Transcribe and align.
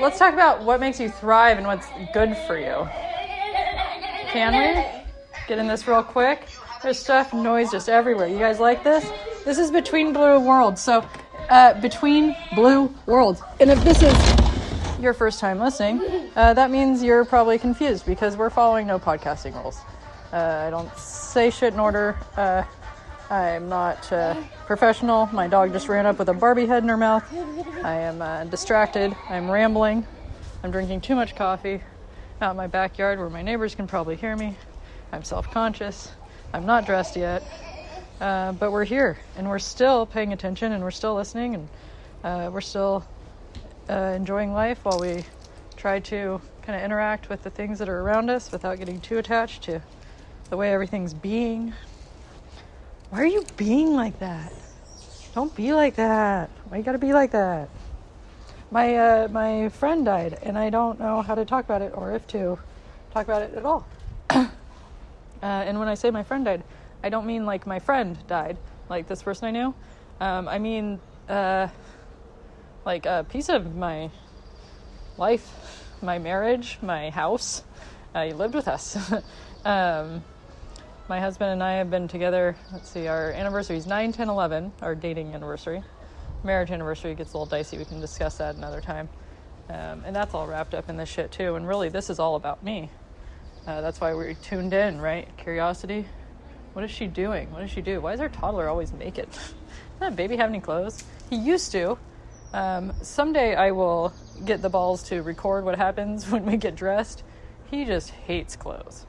let's 0.00 0.18
talk 0.18 0.34
about 0.34 0.62
what 0.62 0.80
makes 0.80 1.00
you 1.00 1.08
thrive 1.08 1.58
and 1.58 1.66
what's 1.66 1.86
good 2.12 2.36
for 2.46 2.58
you. 2.58 2.88
Can 4.32 4.52
we 4.52 4.84
get 5.48 5.58
in 5.58 5.66
this 5.66 5.88
real 5.88 6.02
quick? 6.02 6.48
There's 6.82 6.98
stuff, 6.98 7.32
noise 7.32 7.70
just 7.70 7.88
everywhere. 7.88 8.28
You 8.28 8.38
guys 8.38 8.60
like 8.60 8.84
this? 8.84 9.08
This 9.44 9.58
is 9.58 9.70
Between 9.70 10.12
Blue 10.12 10.38
Worlds. 10.40 10.80
So 10.80 11.08
uh, 11.48 11.80
between 11.80 12.36
blue 12.54 12.94
worlds. 13.06 13.40
And 13.60 13.70
if 13.70 13.82
this 13.84 14.02
is 14.02 15.00
your 15.00 15.14
first 15.14 15.40
time 15.40 15.58
listening, 15.58 16.30
uh, 16.36 16.54
that 16.54 16.70
means 16.70 17.02
you're 17.02 17.24
probably 17.24 17.58
confused 17.58 18.06
because 18.06 18.36
we're 18.36 18.50
following 18.50 18.86
no 18.86 18.98
podcasting 18.98 19.54
rules. 19.54 19.78
Uh, 20.32 20.64
I 20.66 20.70
don't 20.70 20.94
say 20.98 21.50
shit 21.50 21.72
in 21.72 21.80
order. 21.80 22.16
Uh, 22.36 22.64
I'm 23.30 23.68
not 23.68 24.12
uh, 24.12 24.40
professional. 24.66 25.26
My 25.32 25.48
dog 25.48 25.72
just 25.72 25.88
ran 25.88 26.06
up 26.06 26.18
with 26.18 26.28
a 26.28 26.34
Barbie 26.34 26.66
head 26.66 26.82
in 26.82 26.88
her 26.88 26.96
mouth. 26.96 27.24
I 27.82 27.94
am 27.94 28.22
uh, 28.22 28.44
distracted. 28.44 29.14
I'm 29.28 29.50
rambling. 29.50 30.06
I'm 30.62 30.70
drinking 30.70 31.00
too 31.00 31.14
much 31.14 31.34
coffee 31.34 31.80
out 32.40 32.52
in 32.52 32.56
my 32.56 32.66
backyard 32.66 33.18
where 33.18 33.30
my 33.30 33.42
neighbors 33.42 33.74
can 33.74 33.86
probably 33.86 34.16
hear 34.16 34.36
me. 34.36 34.56
I'm 35.12 35.24
self 35.24 35.50
conscious. 35.50 36.10
I'm 36.52 36.66
not 36.66 36.86
dressed 36.86 37.16
yet. 37.16 37.42
Uh, 38.20 38.52
but 38.52 38.72
we're 38.72 38.84
here 38.84 39.18
and 39.36 39.46
we're 39.48 39.58
still 39.58 40.06
paying 40.06 40.32
attention 40.32 40.72
and 40.72 40.82
we're 40.82 40.90
still 40.90 41.14
listening 41.14 41.54
and 41.54 41.68
uh, 42.24 42.50
we're 42.50 42.62
still 42.62 43.04
uh, 43.90 44.14
enjoying 44.16 44.54
life 44.54 44.78
while 44.84 44.98
we 44.98 45.22
try 45.76 46.00
to 46.00 46.40
kind 46.62 46.78
of 46.78 46.82
interact 46.82 47.28
with 47.28 47.42
the 47.42 47.50
things 47.50 47.78
that 47.78 47.88
are 47.88 48.00
around 48.00 48.30
us 48.30 48.50
without 48.50 48.78
getting 48.78 49.00
too 49.00 49.18
attached 49.18 49.62
to 49.62 49.82
the 50.48 50.56
way 50.56 50.72
everything's 50.72 51.12
being. 51.12 51.74
Why 53.10 53.20
are 53.20 53.26
you 53.26 53.44
being 53.56 53.92
like 53.94 54.18
that? 54.20 54.52
Don't 55.34 55.54
be 55.54 55.74
like 55.74 55.96
that. 55.96 56.48
Why 56.68 56.78
you 56.78 56.82
gotta 56.82 56.98
be 56.98 57.12
like 57.12 57.32
that? 57.32 57.68
My 58.70 58.96
uh, 58.96 59.28
my 59.28 59.68
friend 59.68 60.04
died, 60.04 60.38
and 60.42 60.58
I 60.58 60.70
don't 60.70 60.98
know 60.98 61.22
how 61.22 61.34
to 61.34 61.44
talk 61.44 61.64
about 61.64 61.82
it 61.82 61.92
or 61.94 62.14
if 62.14 62.26
to 62.28 62.58
talk 63.12 63.24
about 63.24 63.42
it 63.42 63.54
at 63.54 63.64
all. 63.64 63.86
uh, 64.30 64.48
and 65.42 65.78
when 65.78 65.88
I 65.88 65.94
say 65.94 66.10
my 66.10 66.22
friend 66.22 66.44
died, 66.44 66.64
I 67.02 67.08
don't 67.08 67.26
mean 67.26 67.46
like 67.46 67.66
my 67.66 67.78
friend 67.78 68.18
died, 68.26 68.58
like 68.88 69.06
this 69.06 69.22
person 69.22 69.48
I 69.48 69.50
knew. 69.50 69.74
Um, 70.20 70.48
I 70.48 70.58
mean, 70.58 71.00
uh, 71.28 71.68
like 72.84 73.06
a 73.06 73.26
piece 73.28 73.48
of 73.48 73.74
my 73.74 74.10
life, 75.18 75.84
my 76.02 76.18
marriage, 76.18 76.78
my 76.82 77.10
house. 77.10 77.62
Uh, 78.14 78.24
he 78.24 78.32
lived 78.32 78.54
with 78.54 78.68
us. 78.68 78.96
um, 79.64 80.24
my 81.08 81.20
husband 81.20 81.50
and 81.50 81.62
I 81.62 81.74
have 81.74 81.90
been 81.90 82.08
together, 82.08 82.56
let's 82.72 82.88
see, 82.90 83.06
our 83.06 83.30
anniversary 83.30 83.76
is 83.76 83.86
9, 83.86 84.12
10, 84.12 84.28
11, 84.28 84.72
our 84.82 84.94
dating 84.94 85.34
anniversary. 85.34 85.82
Marriage 86.42 86.70
anniversary 86.70 87.14
gets 87.14 87.32
a 87.32 87.36
little 87.36 87.46
dicey. 87.46 87.78
We 87.78 87.84
can 87.84 88.00
discuss 88.00 88.38
that 88.38 88.56
another 88.56 88.80
time. 88.80 89.08
Um, 89.68 90.02
and 90.04 90.14
that's 90.14 90.34
all 90.34 90.46
wrapped 90.46 90.74
up 90.74 90.88
in 90.88 90.96
this 90.96 91.08
shit, 91.08 91.32
too. 91.32 91.54
And 91.56 91.66
really, 91.66 91.88
this 91.88 92.10
is 92.10 92.18
all 92.18 92.36
about 92.36 92.62
me. 92.62 92.90
Uh, 93.66 93.80
that's 93.80 94.00
why 94.00 94.14
we 94.14 94.34
tuned 94.34 94.72
in, 94.72 95.00
right? 95.00 95.28
Curiosity, 95.36 96.06
what 96.76 96.84
is 96.84 96.90
she 96.90 97.06
doing? 97.06 97.50
What 97.52 97.60
does 97.60 97.70
she 97.70 97.80
do? 97.80 98.02
Why 98.02 98.10
does 98.10 98.20
our 98.20 98.28
toddler 98.28 98.68
always 98.68 98.92
make 98.92 99.16
it? 99.16 99.32
Does 99.32 99.54
that 99.98 100.14
baby 100.14 100.36
have 100.36 100.50
any 100.50 100.60
clothes? 100.60 101.02
He 101.30 101.36
used 101.36 101.72
to. 101.72 101.96
Um, 102.52 102.92
someday 103.00 103.54
I 103.54 103.70
will 103.70 104.12
get 104.44 104.60
the 104.60 104.68
balls 104.68 105.02
to 105.04 105.22
record 105.22 105.64
what 105.64 105.78
happens 105.78 106.30
when 106.30 106.44
we 106.44 106.58
get 106.58 106.76
dressed. 106.76 107.22
He 107.70 107.86
just 107.86 108.10
hates 108.10 108.56
clothes. 108.56 109.06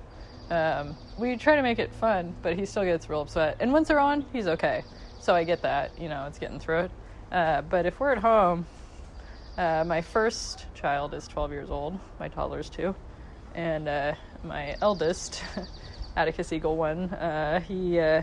Um, 0.50 0.95
we 1.17 1.35
try 1.35 1.57
to 1.57 1.61
make 1.61 1.78
it 1.78 1.91
fun, 1.91 2.38
but 2.41 2.57
he 2.57 2.66
still 2.66 2.85
gets 2.85 3.09
real 3.09 3.19
upset. 3.19 3.57
And 3.59 3.73
once 3.73 3.89
they're 3.89 3.99
on, 3.99 4.25
he's 4.31 4.47
okay. 4.47 4.85
So 5.19 5.35
I 5.35 5.44
get 5.44 5.63
that. 5.63 5.99
You 5.99 6.07
know, 6.07 6.25
it's 6.25 6.39
getting 6.39 6.61
through 6.61 6.84
it. 6.84 6.91
Uh, 7.34 7.63
but 7.63 7.85
if 7.85 7.99
we're 7.99 8.13
at 8.13 8.19
home, 8.19 8.66
uh, 9.57 9.84
my 9.85 9.99
first 9.99 10.67
child 10.73 11.13
is 11.13 11.28
12 11.28 11.51
years 11.51 11.69
old. 11.69 11.99
My 12.17 12.29
toddler's 12.29 12.69
two. 12.69 12.95
And 13.55 13.89
uh, 13.89 14.13
my 14.41 14.78
eldest 14.81 15.44
Atticus 16.17 16.51
Eagle 16.51 16.75
one. 16.75 17.13
Uh, 17.13 17.59
he 17.61 18.00
uh, 18.00 18.22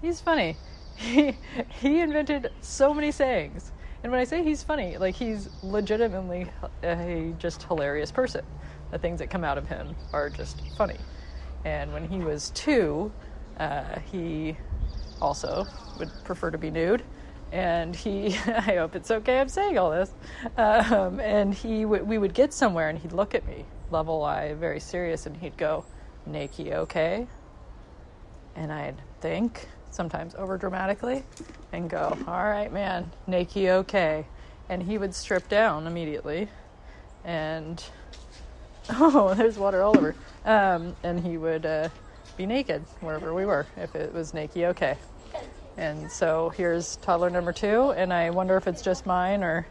he's 0.00 0.20
funny. 0.20 0.56
He 1.00 1.38
he 1.80 2.00
invented 2.00 2.52
so 2.60 2.92
many 2.92 3.10
sayings, 3.10 3.72
and 4.02 4.12
when 4.12 4.20
I 4.20 4.24
say 4.24 4.44
he's 4.44 4.62
funny, 4.62 4.98
like 4.98 5.14
he's 5.14 5.48
legitimately 5.62 6.46
a 6.82 7.32
just 7.38 7.62
hilarious 7.62 8.12
person. 8.12 8.44
The 8.90 8.98
things 8.98 9.18
that 9.20 9.30
come 9.30 9.42
out 9.42 9.56
of 9.56 9.66
him 9.66 9.96
are 10.12 10.28
just 10.28 10.60
funny. 10.76 10.98
And 11.64 11.92
when 11.94 12.06
he 12.06 12.18
was 12.18 12.50
two, 12.50 13.10
uh, 13.58 13.98
he 14.12 14.58
also 15.20 15.66
would 15.98 16.10
prefer 16.24 16.50
to 16.50 16.58
be 16.58 16.70
nude. 16.70 17.02
And 17.52 17.94
he, 17.94 18.26
I 18.46 18.76
hope 18.76 18.94
it's 18.96 19.10
okay 19.10 19.40
I'm 19.40 19.48
saying 19.48 19.78
all 19.78 19.90
this. 19.90 20.12
Um, 20.56 21.20
and 21.20 21.54
he, 21.54 21.82
w- 21.82 22.04
we 22.04 22.18
would 22.18 22.34
get 22.34 22.52
somewhere 22.52 22.88
and 22.88 22.98
he'd 22.98 23.12
look 23.12 23.34
at 23.34 23.46
me, 23.46 23.64
level 23.90 24.22
eye, 24.22 24.54
very 24.54 24.80
serious, 24.80 25.26
and 25.26 25.36
he'd 25.36 25.56
go, 25.56 25.84
Nakey, 26.28 26.72
okay? 26.72 27.26
And 28.56 28.72
I'd 28.72 29.00
think, 29.20 29.68
sometimes 29.90 30.34
over 30.34 30.56
dramatically, 30.58 31.24
and 31.72 31.88
go, 31.88 32.16
all 32.26 32.44
right, 32.44 32.72
man, 32.72 33.10
Nakey, 33.28 33.68
okay? 33.70 34.26
And 34.68 34.82
he 34.82 34.98
would 34.98 35.14
strip 35.14 35.48
down 35.48 35.86
immediately, 35.86 36.48
and 37.24 37.82
oh, 38.90 39.34
there's 39.34 39.58
water 39.58 39.82
all 39.82 39.96
over. 39.96 40.14
Um, 40.44 40.96
and 41.02 41.20
he 41.20 41.36
would 41.36 41.66
uh, 41.66 41.88
be 42.36 42.46
naked 42.46 42.84
wherever 43.00 43.34
we 43.34 43.44
were, 43.44 43.66
if 43.76 43.94
it 43.94 44.12
was 44.12 44.32
Nakey, 44.32 44.64
okay? 44.66 44.96
And 45.76 46.10
so 46.10 46.50
here's 46.50 46.96
toddler 46.96 47.30
number 47.30 47.52
two, 47.52 47.92
and 47.92 48.12
I 48.12 48.30
wonder 48.30 48.56
if 48.56 48.66
it's 48.66 48.82
just 48.82 49.06
mine 49.06 49.42
or 49.42 49.66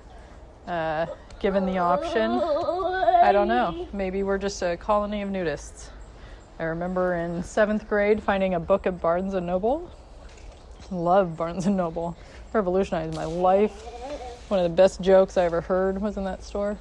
uh, 0.67 1.05
given 1.39 1.65
the 1.65 1.77
option. 1.77 2.31
I 2.31 3.31
don't 3.31 3.47
know. 3.47 3.87
Maybe 3.93 4.23
we're 4.23 4.37
just 4.37 4.61
a 4.61 4.77
colony 4.77 5.21
of 5.21 5.29
nudists 5.29 5.89
I 6.59 6.65
remember 6.65 7.15
in 7.15 7.41
seventh 7.41 7.87
grade 7.87 8.21
finding 8.21 8.53
a 8.53 8.59
book 8.59 8.85
at 8.85 8.99
Barnes 8.99 9.33
and 9.33 9.47
Noble. 9.47 9.89
Love 10.91 11.37
Barnes 11.37 11.65
and 11.65 11.77
Noble. 11.77 12.17
Revolutionized 12.51 13.15
my 13.15 13.23
life. 13.23 13.71
One 14.49 14.59
of 14.59 14.69
the 14.69 14.75
best 14.75 14.99
jokes 14.99 15.37
I 15.37 15.45
ever 15.45 15.61
heard 15.61 16.01
was 16.01 16.17
in 16.17 16.25
that 16.25 16.43
store. 16.43 16.77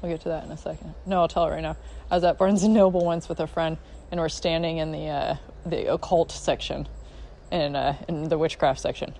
We'll 0.00 0.10
get 0.10 0.22
to 0.22 0.30
that 0.30 0.42
in 0.44 0.50
a 0.50 0.56
second. 0.56 0.94
No, 1.06 1.20
I'll 1.20 1.28
tell 1.28 1.46
it 1.46 1.50
right 1.50 1.62
now. 1.62 1.76
I 2.10 2.16
was 2.16 2.24
at 2.24 2.36
Barnes 2.36 2.64
and 2.64 2.74
Noble 2.74 3.04
once 3.04 3.28
with 3.28 3.38
a 3.38 3.46
friend, 3.46 3.78
and 4.10 4.18
we're 4.18 4.28
standing 4.28 4.78
in 4.78 4.90
the 4.90 5.06
uh, 5.06 5.36
the 5.64 5.92
occult 5.92 6.32
section, 6.32 6.88
in 7.52 7.76
uh, 7.76 7.96
in 8.08 8.28
the 8.28 8.36
witchcraft 8.36 8.80
section. 8.80 9.14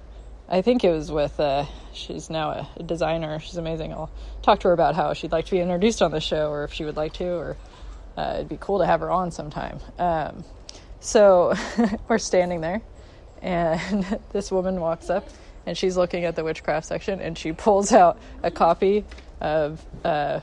I 0.48 0.62
think 0.62 0.82
it 0.82 0.90
was 0.90 1.12
with. 1.12 1.38
Uh, 1.38 1.66
she's 1.93 2.28
now 2.28 2.69
a 2.76 2.82
designer. 2.82 3.38
She's 3.38 3.56
amazing. 3.56 3.93
I'll 3.93 4.10
talk 4.43 4.58
to 4.60 4.69
her 4.69 4.75
about 4.75 4.96
how 4.96 5.12
she'd 5.12 5.31
like 5.31 5.44
to 5.44 5.52
be 5.52 5.60
introduced 5.60 6.02
on 6.02 6.10
the 6.10 6.20
show, 6.20 6.50
or 6.50 6.64
if 6.64 6.72
she 6.72 6.84
would 6.84 6.96
like 6.96 7.12
to, 7.14 7.28
or 7.28 7.56
uh, 8.17 8.32
it'd 8.37 8.49
be 8.49 8.59
cool 8.61 8.79
to 8.79 8.87
have 8.87 9.00
her 9.00 9.11
on 9.11 9.31
sometime. 9.31 9.79
Um, 9.99 10.44
so 11.00 11.55
we're 12.09 12.19
standing 12.19 12.61
there, 12.61 12.82
and 13.41 14.20
this 14.32 14.50
woman 14.50 14.81
walks 14.81 15.11
up, 15.11 15.29
and 15.67 15.76
she's 15.76 15.97
looking 15.97 16.25
at 16.25 16.37
the 16.37 16.44
witchcraft 16.44 16.87
section, 16.87 17.20
and 17.20 17.37
she 17.37 17.53
pulls 17.53 17.93
out 17.93 18.19
a 18.43 18.50
copy 18.50 19.05
of 19.41 19.85
uh, 20.05 20.41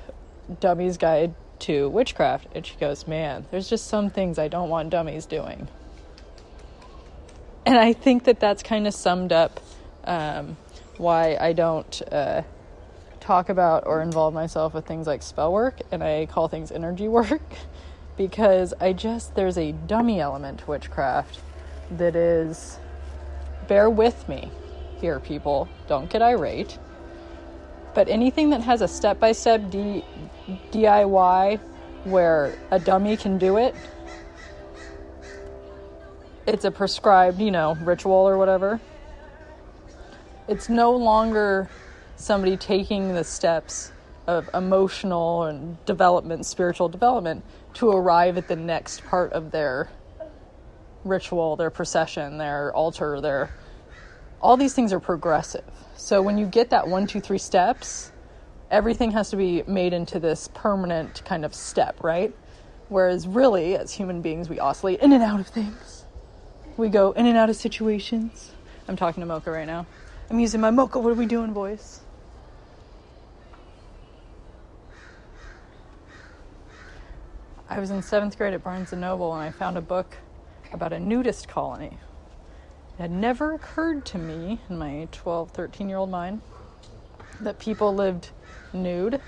Dummy's 0.60 0.98
Guide 0.98 1.34
to 1.60 1.90
Witchcraft, 1.90 2.48
and 2.56 2.66
she 2.66 2.76
goes, 2.76 3.08
"Man, 3.08 3.46
there's 3.52 3.70
just 3.70 3.88
some 3.88 4.10
things 4.10 4.40
I 4.40 4.48
don't 4.48 4.70
want 4.70 4.90
dummies 4.90 5.26
doing." 5.26 5.68
And 7.66 7.78
I 7.78 7.94
think 7.94 8.24
that 8.24 8.40
that's 8.40 8.64
kind 8.64 8.88
of 8.88 8.94
summed 8.94 9.32
up 9.32 9.60
um, 10.06 10.58
why 10.98 11.38
I 11.40 11.54
don't 11.54 12.02
uh, 12.12 12.42
talk 13.30 13.50
about 13.50 13.86
or 13.86 14.02
involve 14.02 14.34
myself 14.34 14.74
with 14.74 14.88
things 14.88 15.06
like 15.06 15.22
spell 15.22 15.54
work 15.54 15.80
and 15.92 16.04
I 16.04 16.26
call 16.26 16.48
things 16.48 16.72
energy 16.72 17.08
work 17.20 17.44
because 18.18 18.74
I 18.82 18.92
just, 18.92 19.36
there's 19.36 19.56
a 19.56 19.72
dummy 19.72 20.20
element 20.20 20.62
to 20.62 20.66
witchcraft 20.66 21.40
that 21.92 22.16
is, 22.16 22.80
bear 23.68 23.88
with 23.88 24.28
me 24.28 24.50
here, 25.00 25.20
people, 25.20 25.70
don't 25.88 26.10
get 26.10 26.24
irate. 26.24 26.80
But 27.94 28.10
anything 28.10 28.50
that 28.50 28.62
has 28.62 28.82
a 28.82 28.88
step 28.88 29.20
by 29.20 29.34
step 29.34 29.62
DIY 30.72 31.60
where 32.06 32.58
a 32.72 32.80
dummy 32.80 33.16
can 33.16 33.38
do 33.38 33.58
it, 33.58 33.76
it's 36.48 36.66
a 36.66 36.72
prescribed, 36.72 37.40
you 37.40 37.52
know, 37.52 37.78
ritual 37.84 38.28
or 38.28 38.40
whatever. 38.40 38.82
It's 40.48 40.68
no 40.68 40.96
longer 40.96 41.70
somebody 42.20 42.58
taking 42.58 43.14
the 43.16 43.24
steps 43.24 43.92
of 44.28 44.50
emotional 44.54 45.44
and 45.44 45.84
development, 45.86 46.46
spiritual 46.46 46.90
development, 46.90 47.44
to 47.74 47.90
arrive 47.90 48.38
at 48.38 48.48
the 48.48 48.56
next 48.56 49.04
part 49.06 49.32
of 49.34 49.52
their 49.52 49.90
ritual, 51.04 51.56
their 51.56 51.70
procession, 51.70 52.38
their 52.38 52.74
altar, 52.74 53.22
their 53.22 53.50
all 54.42 54.58
these 54.58 54.74
things 54.74 54.94
are 54.94 55.00
progressive. 55.00 55.66
So 55.98 56.22
when 56.22 56.38
you 56.38 56.46
get 56.46 56.70
that 56.70 56.88
one, 56.88 57.08
two, 57.08 57.20
three 57.20 57.38
steps, 57.38 58.12
everything 58.72 59.12
has 59.12 59.30
to 59.32 59.36
be 59.36 59.64
made 59.68 59.92
into 59.92 60.20
this 60.20 60.50
permanent 60.54 61.24
kind 61.26 61.44
of 61.44 61.54
step, 61.54 62.04
right? 62.04 62.34
Whereas 62.88 63.28
really, 63.28 63.76
as 63.76 63.94
human 63.94 64.22
beings, 64.22 64.50
we 64.50 64.60
oscillate 64.60 65.02
in 65.02 65.12
and 65.12 65.24
out 65.24 65.40
of 65.40 65.48
things. 65.48 66.06
We 66.78 66.90
go 66.90 67.12
in 67.12 67.26
and 67.26 67.38
out 67.38 67.50
of 67.50 67.56
situations. 67.56 68.52
I'm 68.88 68.96
talking 68.96 69.22
to 69.22 69.28
Mocha 69.28 69.52
right 69.52 69.68
now. 69.68 69.86
I'm 70.30 70.40
using 70.40 70.62
my 70.62 70.72
Mocha, 70.72 71.00
what 71.00 71.12
are 71.12 71.16
we 71.16 71.26
doing 71.26 71.54
voice. 71.54 72.02
I 77.72 77.80
was 77.80 77.92
in 77.92 78.02
seventh 78.02 78.36
grade 78.36 78.56
at 78.56 78.64
Barnes 78.64 78.94
and 78.94 79.02
Noble 79.02 79.32
and 79.32 79.44
I 79.44 79.52
found 79.52 79.78
a 79.78 79.82
book 79.82 80.18
about 80.74 80.92
a 80.92 81.00
nudist 81.00 81.48
colony. 81.48 81.98
It 82.98 83.02
had 83.02 83.12
never 83.12 83.54
occurred 83.54 84.06
to 84.08 84.18
me 84.18 84.60
in 84.70 84.78
my 84.80 85.08
12, 85.12 85.52
13 85.52 85.88
year 85.88 86.00
old 86.00 86.10
mind 86.10 86.42
that 87.42 87.60
people 87.60 87.94
lived 87.94 88.32
nude. 88.74 89.22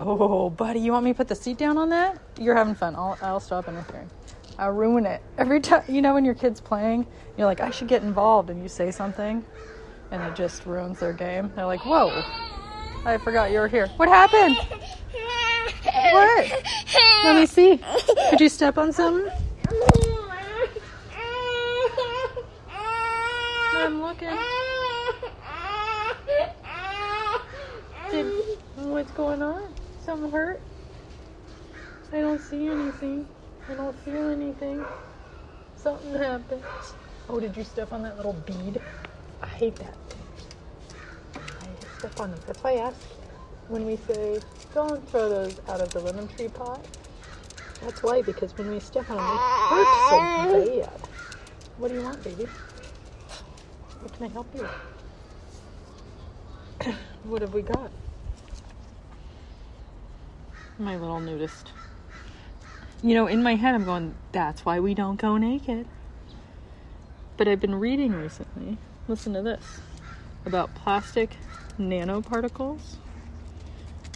Oh, 0.00 0.50
buddy, 0.50 0.80
you 0.80 0.90
want 0.90 1.04
me 1.04 1.12
to 1.12 1.16
put 1.16 1.28
the 1.28 1.36
seat 1.36 1.58
down 1.58 1.78
on 1.78 1.90
that? 1.90 2.18
You're 2.40 2.56
having 2.56 2.74
fun. 2.74 2.96
I'll, 2.96 3.16
I'll 3.22 3.40
stop 3.40 3.68
interfering. 3.68 4.10
I'll 4.58 4.72
ruin 4.72 5.06
it. 5.06 5.22
Every 5.38 5.60
time, 5.60 5.84
you 5.88 6.02
know, 6.02 6.14
when 6.14 6.24
your 6.24 6.34
kid's 6.34 6.60
playing, 6.60 7.06
you're 7.36 7.46
like, 7.46 7.60
I 7.60 7.70
should 7.70 7.88
get 7.88 8.02
involved, 8.02 8.50
and 8.50 8.62
you 8.62 8.68
say 8.68 8.90
something, 8.90 9.44
and 10.10 10.22
it 10.22 10.34
just 10.34 10.66
ruins 10.66 10.98
their 10.98 11.12
game. 11.12 11.52
They're 11.54 11.66
like, 11.66 11.84
whoa, 11.84 12.22
I 13.04 13.18
forgot 13.18 13.52
you 13.52 13.58
were 13.58 13.68
here. 13.68 13.88
What 13.96 14.08
happened? 14.08 14.56
What? 16.12 16.64
Let 17.24 17.36
me 17.36 17.46
see. 17.46 17.80
Did 18.30 18.40
you 18.40 18.48
step 18.48 18.78
on 18.78 18.92
something? 18.92 19.30
I'm 23.76 24.02
looking. 24.02 24.28
Did, 28.10 28.26
what's 28.76 29.10
going 29.12 29.42
on? 29.42 29.72
Something 30.04 30.30
hurt? 30.30 30.60
I 32.12 32.20
don't 32.20 32.40
see 32.40 32.66
anything. 32.66 33.26
I 33.68 33.74
don't 33.74 33.96
feel 34.04 34.28
anything. 34.30 34.84
Something 35.76 36.14
happened. 36.14 36.62
Oh, 37.28 37.38
did 37.38 37.56
you 37.56 37.62
step 37.62 37.92
on 37.92 38.02
that 38.02 38.16
little 38.16 38.32
bead? 38.32 38.80
I 39.40 39.46
hate 39.46 39.76
that. 39.76 39.96
I 41.36 41.98
step 41.98 42.18
on 42.20 42.32
them. 42.32 42.40
That's 42.46 42.62
why 42.62 42.72
I 42.72 42.88
ask 42.88 43.00
when 43.68 43.86
we 43.86 43.96
say 43.96 44.40
don't 44.74 45.08
throw 45.08 45.28
those 45.28 45.60
out 45.68 45.80
of 45.80 45.90
the 45.90 46.00
lemon 46.00 46.28
tree 46.28 46.48
pot. 46.48 46.84
That's 47.82 48.02
why, 48.02 48.22
because 48.22 48.56
when 48.56 48.70
we 48.70 48.80
step 48.80 49.08
on 49.10 49.16
them, 49.16 49.26
they 49.26 49.32
hurt 49.76 49.86
so 50.10 50.18
bad. 50.82 51.08
What 51.78 51.88
do 51.88 51.94
you 51.94 52.02
want, 52.02 52.22
baby? 52.22 52.46
What 54.00 54.12
can 54.12 54.26
I 54.26 54.28
help 54.28 54.46
you 54.54 54.68
with? 56.86 56.96
what 57.24 57.42
have 57.42 57.54
we 57.54 57.62
got? 57.62 57.90
My 60.78 60.96
little 60.96 61.20
nudist. 61.20 61.72
You 63.02 63.14
know, 63.14 63.26
in 63.26 63.42
my 63.42 63.54
head, 63.54 63.74
I'm 63.74 63.84
going, 63.84 64.14
that's 64.32 64.64
why 64.64 64.78
we 64.78 64.94
don't 64.94 65.18
go 65.18 65.36
naked. 65.38 65.86
But 67.36 67.48
I've 67.48 67.60
been 67.60 67.74
reading 67.74 68.12
recently, 68.12 68.76
listen 69.08 69.32
to 69.32 69.42
this, 69.42 69.80
about 70.44 70.74
plastic 70.74 71.36
nanoparticles 71.78 72.96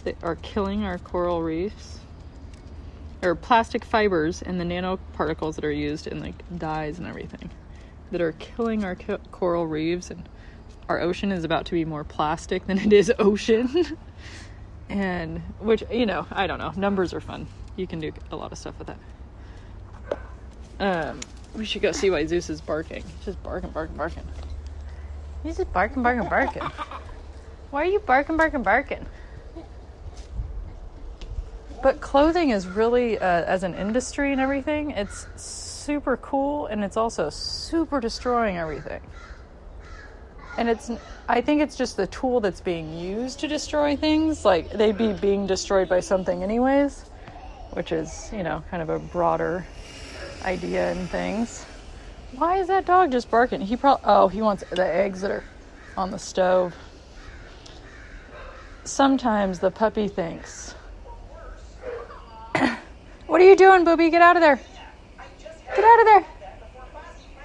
that 0.05 0.15
are 0.23 0.35
killing 0.35 0.83
our 0.83 0.97
coral 0.97 1.43
reefs. 1.43 1.99
Or 3.21 3.35
plastic 3.35 3.83
fibers 3.83 4.41
and 4.41 4.59
the 4.59 4.63
nanoparticles 4.63 5.55
that 5.55 5.65
are 5.65 5.71
used 5.71 6.07
in 6.07 6.19
like 6.19 6.35
dyes 6.57 6.97
and 6.97 7.07
everything 7.07 7.49
that 8.11 8.21
are 8.21 8.33
killing 8.33 8.83
our 8.83 8.95
coral 9.31 9.67
reefs 9.67 10.11
and 10.11 10.29
our 10.87 11.01
ocean 11.01 11.31
is 11.31 11.43
about 11.43 11.65
to 11.65 11.73
be 11.73 11.83
more 11.83 12.03
plastic 12.03 12.67
than 12.67 12.77
it 12.77 12.93
is 12.93 13.11
ocean. 13.19 13.97
and 14.89 15.39
which, 15.59 15.83
you 15.91 16.05
know, 16.05 16.27
I 16.31 16.47
don't 16.47 16.59
know. 16.59 16.71
Numbers 16.75 17.13
are 17.13 17.21
fun 17.21 17.47
you 17.75 17.87
can 17.87 17.99
do 17.99 18.11
a 18.31 18.35
lot 18.35 18.51
of 18.51 18.57
stuff 18.57 18.75
with 18.79 18.87
that. 18.87 20.19
Um, 20.79 21.19
we 21.55 21.65
should 21.65 21.81
go 21.81 21.91
see 21.91 22.09
why 22.09 22.25
Zeus 22.25 22.49
is 22.49 22.61
barking. 22.61 23.03
He's 23.03 23.25
just 23.25 23.43
barking, 23.43 23.71
barking, 23.71 23.95
barking. 23.95 24.23
He's 25.43 25.57
just 25.57 25.71
barking, 25.71 26.03
barking, 26.03 26.27
barking. 26.27 26.63
Why 27.71 27.83
are 27.83 27.85
you 27.85 27.99
barking, 27.99 28.37
barking, 28.37 28.63
barking? 28.63 29.05
But 31.85 32.01
clothing 32.01 32.49
is 32.49 32.67
really, 32.67 33.19
uh, 33.19 33.23
as 33.23 33.61
an 33.61 33.75
industry 33.75 34.31
and 34.31 34.41
everything, 34.41 34.89
it's 34.89 35.27
super 35.35 36.17
cool 36.17 36.65
and 36.65 36.83
it's 36.83 36.97
also 36.97 37.29
super 37.29 37.99
destroying 37.99 38.57
everything. 38.57 39.01
And 40.57 40.67
it's, 40.67 40.89
I 41.29 41.41
think 41.41 41.61
it's 41.61 41.75
just 41.75 41.95
the 41.95 42.07
tool 42.07 42.39
that's 42.39 42.59
being 42.59 42.97
used 42.97 43.39
to 43.41 43.47
destroy 43.47 43.95
things. 43.95 44.43
Like, 44.43 44.71
they'd 44.71 44.97
be 44.97 45.13
being 45.13 45.45
destroyed 45.45 45.87
by 45.87 45.99
something, 45.99 46.41
anyways 46.41 47.05
which 47.73 47.91
is, 47.91 48.29
you 48.33 48.41
know, 48.43 48.63
kind 48.71 48.81
of 48.81 48.89
a 48.89 48.99
broader 48.99 49.65
idea 50.43 50.91
and 50.91 51.09
things. 51.09 51.63
Why 52.37 52.57
is 52.57 52.67
that 52.67 52.85
dog 52.85 53.11
just 53.11 53.29
barking? 53.29 53.61
He 53.61 53.75
probably, 53.75 54.03
oh, 54.05 54.27
he 54.29 54.41
wants 54.41 54.63
the 54.71 54.85
eggs 54.85 55.21
that 55.21 55.31
are 55.31 55.43
on 55.97 56.11
the 56.11 56.19
stove. 56.19 56.73
Sometimes 58.85 59.59
the 59.59 59.71
puppy 59.71 60.07
thinks, 60.07 60.74
What 63.35 63.41
are 63.41 63.49
you 63.49 63.57
doing, 63.57 63.83
Booby? 63.83 64.09
Get 64.09 64.21
out 64.21 64.37
of 64.37 64.41
there. 64.41 64.57
Get 65.75 65.83
out 65.83 65.99
of 65.99 66.05
there. 66.05 66.25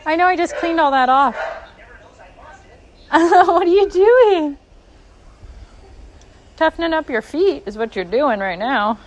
I 0.06 0.14
know 0.14 0.26
I 0.26 0.37
just 0.37 0.54
cleaned 0.54 0.78
all 0.78 0.92
that 0.92 1.09
off. 1.09 1.35
what 3.11 3.66
are 3.66 3.66
you 3.66 3.90
doing? 3.90 4.56
Toughening 6.56 6.92
up 6.92 7.11
your 7.11 7.23
feet 7.23 7.64
is 7.66 7.76
what 7.76 7.97
you're 7.97 8.04
doing 8.04 8.38
right 8.38 8.56
now. 8.56 9.00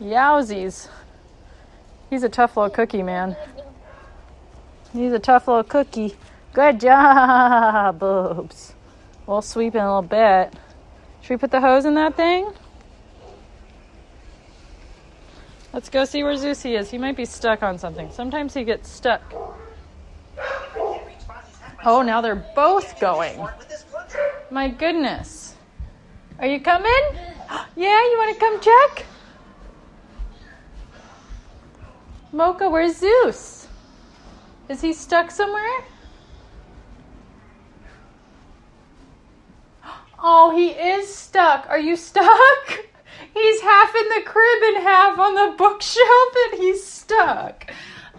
Yowzies. 0.00 0.86
He's 2.10 2.22
a 2.22 2.28
tough 2.28 2.56
little 2.56 2.70
cookie, 2.70 3.02
man. 3.02 3.36
He's 4.92 5.12
a 5.12 5.18
tough 5.18 5.48
little 5.48 5.64
cookie. 5.64 6.14
Good 6.52 6.78
job, 6.78 7.98
boobs. 7.98 8.72
We'll 9.26 9.42
sweep 9.42 9.74
in 9.74 9.80
a 9.80 9.96
little 9.96 10.02
bit. 10.02 10.54
Should 11.22 11.30
we 11.30 11.36
put 11.38 11.50
the 11.50 11.60
hose 11.60 11.84
in 11.84 11.94
that 11.94 12.14
thing? 12.14 12.52
Let's 15.78 15.90
go 15.90 16.04
see 16.04 16.24
where 16.24 16.34
Zeusy 16.34 16.76
is. 16.76 16.90
He 16.90 16.98
might 16.98 17.16
be 17.16 17.24
stuck 17.24 17.62
on 17.62 17.78
something. 17.78 18.10
Sometimes 18.10 18.52
he 18.52 18.64
gets 18.64 18.90
stuck. 18.90 19.22
Oh, 21.84 22.02
now 22.02 22.20
they're 22.20 22.44
both 22.56 22.98
going. 22.98 23.46
My 24.50 24.70
goodness. 24.70 25.54
Are 26.40 26.48
you 26.48 26.58
coming? 26.60 26.90
Yeah, 27.76 28.02
you 28.10 28.18
want 28.18 28.34
to 28.34 28.40
come 28.40 28.60
check? 28.60 29.06
Mocha, 32.32 32.68
where's 32.68 32.96
Zeus? 32.96 33.68
Is 34.68 34.80
he 34.80 34.92
stuck 34.92 35.30
somewhere? 35.30 35.84
Oh, 40.18 40.50
he 40.56 40.70
is 40.70 41.14
stuck. 41.14 41.68
Are 41.68 41.78
you 41.78 41.94
stuck? 41.94 42.80
He's 43.34 43.60
half 43.60 43.94
in 43.94 44.08
the 44.08 44.22
crib 44.24 44.62
and 44.62 44.82
half 44.82 45.18
on 45.18 45.34
the 45.34 45.54
bookshelf 45.56 46.34
and 46.50 46.60
he's 46.60 46.84
stuck. 46.84 47.70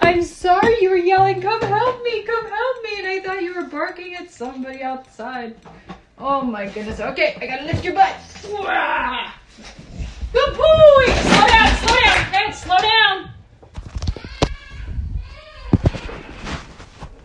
I'm 0.02 0.24
sorry 0.24 0.82
you 0.82 0.90
were 0.90 0.98
yelling, 0.98 1.42
come 1.42 1.62
help 1.62 2.04
me, 2.04 2.24
come 2.24 2.48
help 2.48 2.84
me, 2.84 3.00
and 3.00 3.08
I 3.08 3.20
thought 3.20 3.42
you 3.42 3.54
were 3.54 3.64
barking 3.64 4.16
at 4.16 4.32
somebody 4.32 4.82
outside. 4.82 5.56
Oh 6.18 6.42
my 6.42 6.68
goodness. 6.68 7.00
Okay, 7.00 7.38
I 7.42 7.48
gotta 7.48 7.66
lift 7.66 7.84
your 7.84 7.94
butt. 7.94 8.16
Wah! 8.50 9.32
Good 10.32 10.58
boy! 10.58 11.14
Slow 11.14 11.48
down, 11.48 11.76
slow 11.78 11.96
down, 11.96 12.28
okay, 12.28 12.52
slow 12.52 12.78
down. 12.78 13.30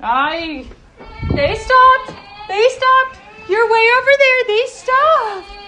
I. 0.00 0.66
They 1.35 1.54
stopped. 1.54 2.12
They 2.49 2.69
stopped. 2.69 3.19
You're 3.49 3.71
way 3.71 3.88
over 3.99 4.11
there. 4.19 4.45
They 4.47 4.66
stopped. 4.66 5.63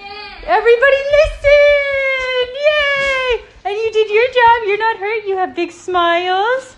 Everybody 0.49 0.97
listen! 1.11 2.55
Yay! 2.55 3.45
And 3.65 3.76
you 3.76 3.91
did 3.91 4.09
your 4.09 4.29
job. 4.29 4.62
You're 4.69 4.79
not 4.79 4.97
hurt. 4.99 5.25
You 5.26 5.37
have 5.38 5.57
big 5.57 5.73
smiles. 5.73 6.76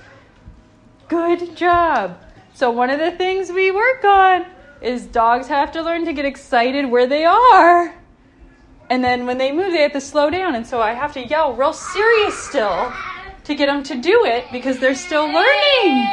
Good 1.09 1.55
job. 1.55 2.19
So, 2.55 2.71
one 2.71 2.89
of 2.89 2.99
the 2.99 3.11
things 3.11 3.53
we 3.53 3.71
work 3.71 4.03
on 4.05 4.47
is 4.81 5.05
dogs 5.05 5.49
have 5.49 5.71
to 5.73 5.83
learn 5.83 6.07
to 6.07 6.15
get 6.15 6.25
excited 6.25 6.91
where 6.91 7.07
they 7.07 7.27
are. 7.27 7.95
And 8.89 9.05
then 9.05 9.27
when 9.27 9.37
they 9.37 9.53
move, 9.53 9.73
they 9.73 9.83
have 9.83 9.93
to 9.93 10.01
slow 10.01 10.31
down. 10.31 10.55
And 10.55 10.67
so 10.67 10.81
I 10.81 10.95
have 10.95 11.13
to 11.13 11.27
yell 11.27 11.53
real 11.53 11.75
serious 11.75 12.39
still 12.39 12.91
to 13.45 13.55
get 13.55 13.67
them 13.67 13.83
to 13.83 14.01
do 14.01 14.25
it 14.25 14.47
because 14.51 14.79
they're 14.79 14.95
still 14.95 15.27
learning. 15.27 16.09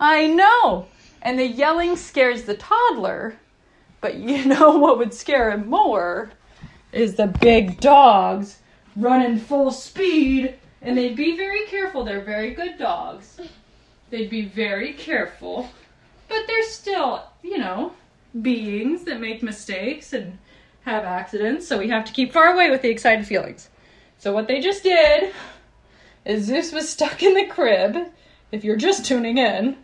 I 0.00 0.26
know. 0.26 0.88
And 1.22 1.38
the 1.38 1.46
yelling 1.46 1.94
scares 1.94 2.42
the 2.42 2.56
toddler. 2.56 3.38
But 4.00 4.16
you 4.16 4.44
know 4.46 4.78
what 4.78 4.98
would 4.98 5.14
scare 5.14 5.52
him 5.52 5.70
more 5.70 6.32
is 7.00 7.14
the 7.14 7.26
big 7.26 7.80
dogs 7.80 8.58
running 8.96 9.38
full 9.38 9.70
speed. 9.70 10.54
And 10.80 10.96
they'd 10.96 11.16
be 11.16 11.36
very 11.36 11.66
careful. 11.66 12.04
They're 12.04 12.20
very 12.20 12.54
good 12.54 12.78
dogs. 12.78 13.40
They'd 14.10 14.30
be 14.30 14.44
very 14.44 14.92
careful. 14.92 15.68
But 16.28 16.46
they're 16.46 16.62
still, 16.62 17.24
you 17.42 17.58
know, 17.58 17.92
beings 18.40 19.04
that 19.04 19.20
make 19.20 19.42
mistakes 19.42 20.12
and 20.12 20.38
have 20.84 21.04
accidents. 21.04 21.66
So 21.66 21.78
we 21.78 21.88
have 21.88 22.04
to 22.04 22.12
keep 22.12 22.32
far 22.32 22.52
away 22.52 22.70
with 22.70 22.82
the 22.82 22.90
excited 22.90 23.26
feelings. 23.26 23.68
So 24.18 24.32
what 24.32 24.48
they 24.48 24.60
just 24.60 24.82
did 24.82 25.32
is 26.24 26.44
Zeus 26.44 26.72
was 26.72 26.88
stuck 26.88 27.22
in 27.22 27.34
the 27.34 27.46
crib. 27.46 27.96
If 28.52 28.64
you're 28.64 28.76
just 28.76 29.04
tuning 29.04 29.38
in, 29.38 29.76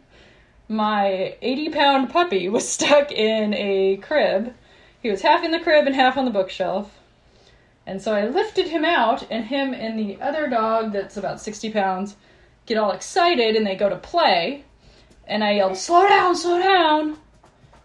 my 0.69 1.37
80 1.43 1.71
pound 1.71 2.11
puppy 2.11 2.49
was 2.49 2.69
stuck 2.69 3.13
in 3.13 3.55
a 3.55 3.97
crib. 3.99 4.55
He 5.03 5.11
was 5.11 5.23
half 5.23 5.45
in 5.45 5.51
the 5.51 5.61
crib 5.61 5.87
and 5.87 5.95
half 5.95 6.17
on 6.17 6.25
the 6.25 6.31
bookshelf. 6.31 6.91
And 7.87 8.01
so 8.01 8.15
I 8.15 8.27
lifted 8.27 8.69
him 8.69 8.85
out, 8.85 9.27
and 9.31 9.45
him 9.45 9.75
and 9.75 9.99
the 9.99 10.21
other 10.21 10.49
dog 10.49 10.93
that's 10.93 11.17
about 11.17 11.41
60 11.41 11.71
pounds 11.71 12.17
get 12.67 12.79
all 12.79 12.93
excited 12.93 13.57
and 13.57 13.67
they 13.67 13.77
go 13.77 13.89
to 13.89 13.97
play. 13.97 14.65
And 15.27 15.45
I 15.45 15.53
yelled, 15.53 15.77
Slow 15.77 16.07
down, 16.09 16.37
slow 16.37 16.59
down! 16.59 17.19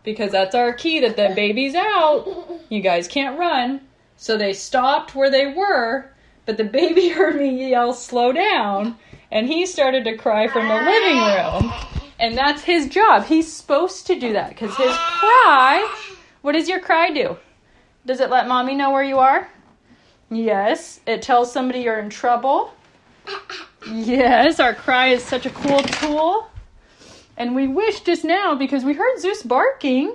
Because 0.04 0.32
that's 0.32 0.56
our 0.56 0.74
key 0.74 1.02
that 1.02 1.18
the 1.18 1.34
baby's 1.36 1.76
out. 1.76 2.50
You 2.70 2.82
guys 2.82 3.08
can't 3.08 3.38
run. 3.38 3.82
So 4.16 4.38
they 4.38 4.54
stopped 4.54 5.16
where 5.16 5.30
they 5.30 5.54
were, 5.54 6.12
but 6.46 6.58
the 6.58 6.64
baby 6.64 7.10
heard 7.10 7.36
me 7.36 7.70
yell, 7.70 7.94
Slow 7.94 8.32
down! 8.32 8.98
And 9.32 9.48
he 9.48 9.66
started 9.66 10.04
to 10.06 10.18
cry 10.18 10.48
from 10.48 10.68
the 10.68 10.76
living 10.76 11.18
room. 11.18 11.74
And 12.20 12.38
that's 12.38 12.64
his 12.64 12.88
job. 12.88 13.26
He's 13.26 13.52
supposed 13.52 14.08
to 14.08 14.20
do 14.20 14.34
that 14.34 14.50
because 14.50 14.76
his 14.76 14.96
cry. 14.96 15.98
What 16.42 16.54
does 16.54 16.68
your 16.68 16.80
cry 16.80 17.12
do? 17.12 17.38
Does 18.06 18.20
it 18.20 18.30
let 18.30 18.48
mommy 18.48 18.76
know 18.76 18.92
where 18.92 19.04
you 19.04 19.20
are? 19.20 19.50
Yes. 20.30 21.00
It 21.06 21.22
tells 21.22 21.52
somebody 21.52 21.82
you're 21.82 22.00
in 22.00 22.10
trouble. 22.10 22.74
Yes, 23.92 24.60
our 24.60 24.74
cry 24.74 25.08
is 25.08 25.24
such 25.24 25.46
a 25.46 25.50
cool 25.50 25.80
tool. 25.80 26.48
And 27.38 27.56
we 27.56 27.68
wish 27.68 28.02
just 28.02 28.26
now, 28.26 28.54
because 28.56 28.84
we 28.84 28.94
heard 28.94 29.20
Zeus 29.20 29.44
barking, 29.44 30.14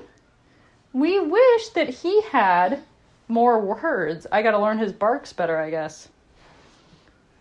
we 0.92 1.18
wish 1.18 1.68
that 1.70 1.88
he 1.88 2.20
had 2.22 2.82
more 3.28 3.58
words. 3.60 4.26
I 4.30 4.42
gotta 4.42 4.58
learn 4.58 4.78
his 4.78 4.92
barks 4.92 5.32
better, 5.32 5.58
I 5.58 5.70
guess. 5.70 6.08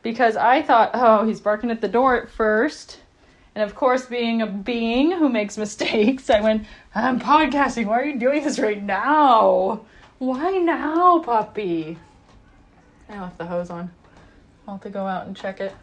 Because 0.01 0.36
I 0.36 0.62
thought, 0.62 0.92
oh, 0.94 1.25
he's 1.25 1.42
barking 1.42 1.70
at 1.70 1.82
the 1.82 1.88
door 1.88 2.15
at 2.15 2.30
first. 2.30 3.00
And 3.56 3.63
of 3.63 3.75
course, 3.75 4.06
being 4.06 4.42
a 4.42 4.48
being 4.48 5.12
who 5.12 5.30
makes 5.30 5.58
mistakes, 5.65 6.30
I 6.30 6.42
went, 6.42 6.65
I'm 6.96 7.20
podcasting. 7.20 7.86
Why 7.86 8.00
are 8.00 8.06
you 8.06 8.18
doing 8.18 8.44
this 8.44 8.60
right 8.60 8.82
now? 8.82 9.82
Why 10.18 10.51
now, 10.51 11.20
puppy? 11.20 11.98
I 13.10 13.19
left 13.19 13.38
the 13.38 13.45
hose 13.45 13.69
on. 13.69 13.91
I'll 14.67 14.75
have 14.75 14.83
to 14.83 14.89
go 14.89 15.05
out 15.05 15.27
and 15.27 15.36
check 15.36 15.60
it. 15.60 15.75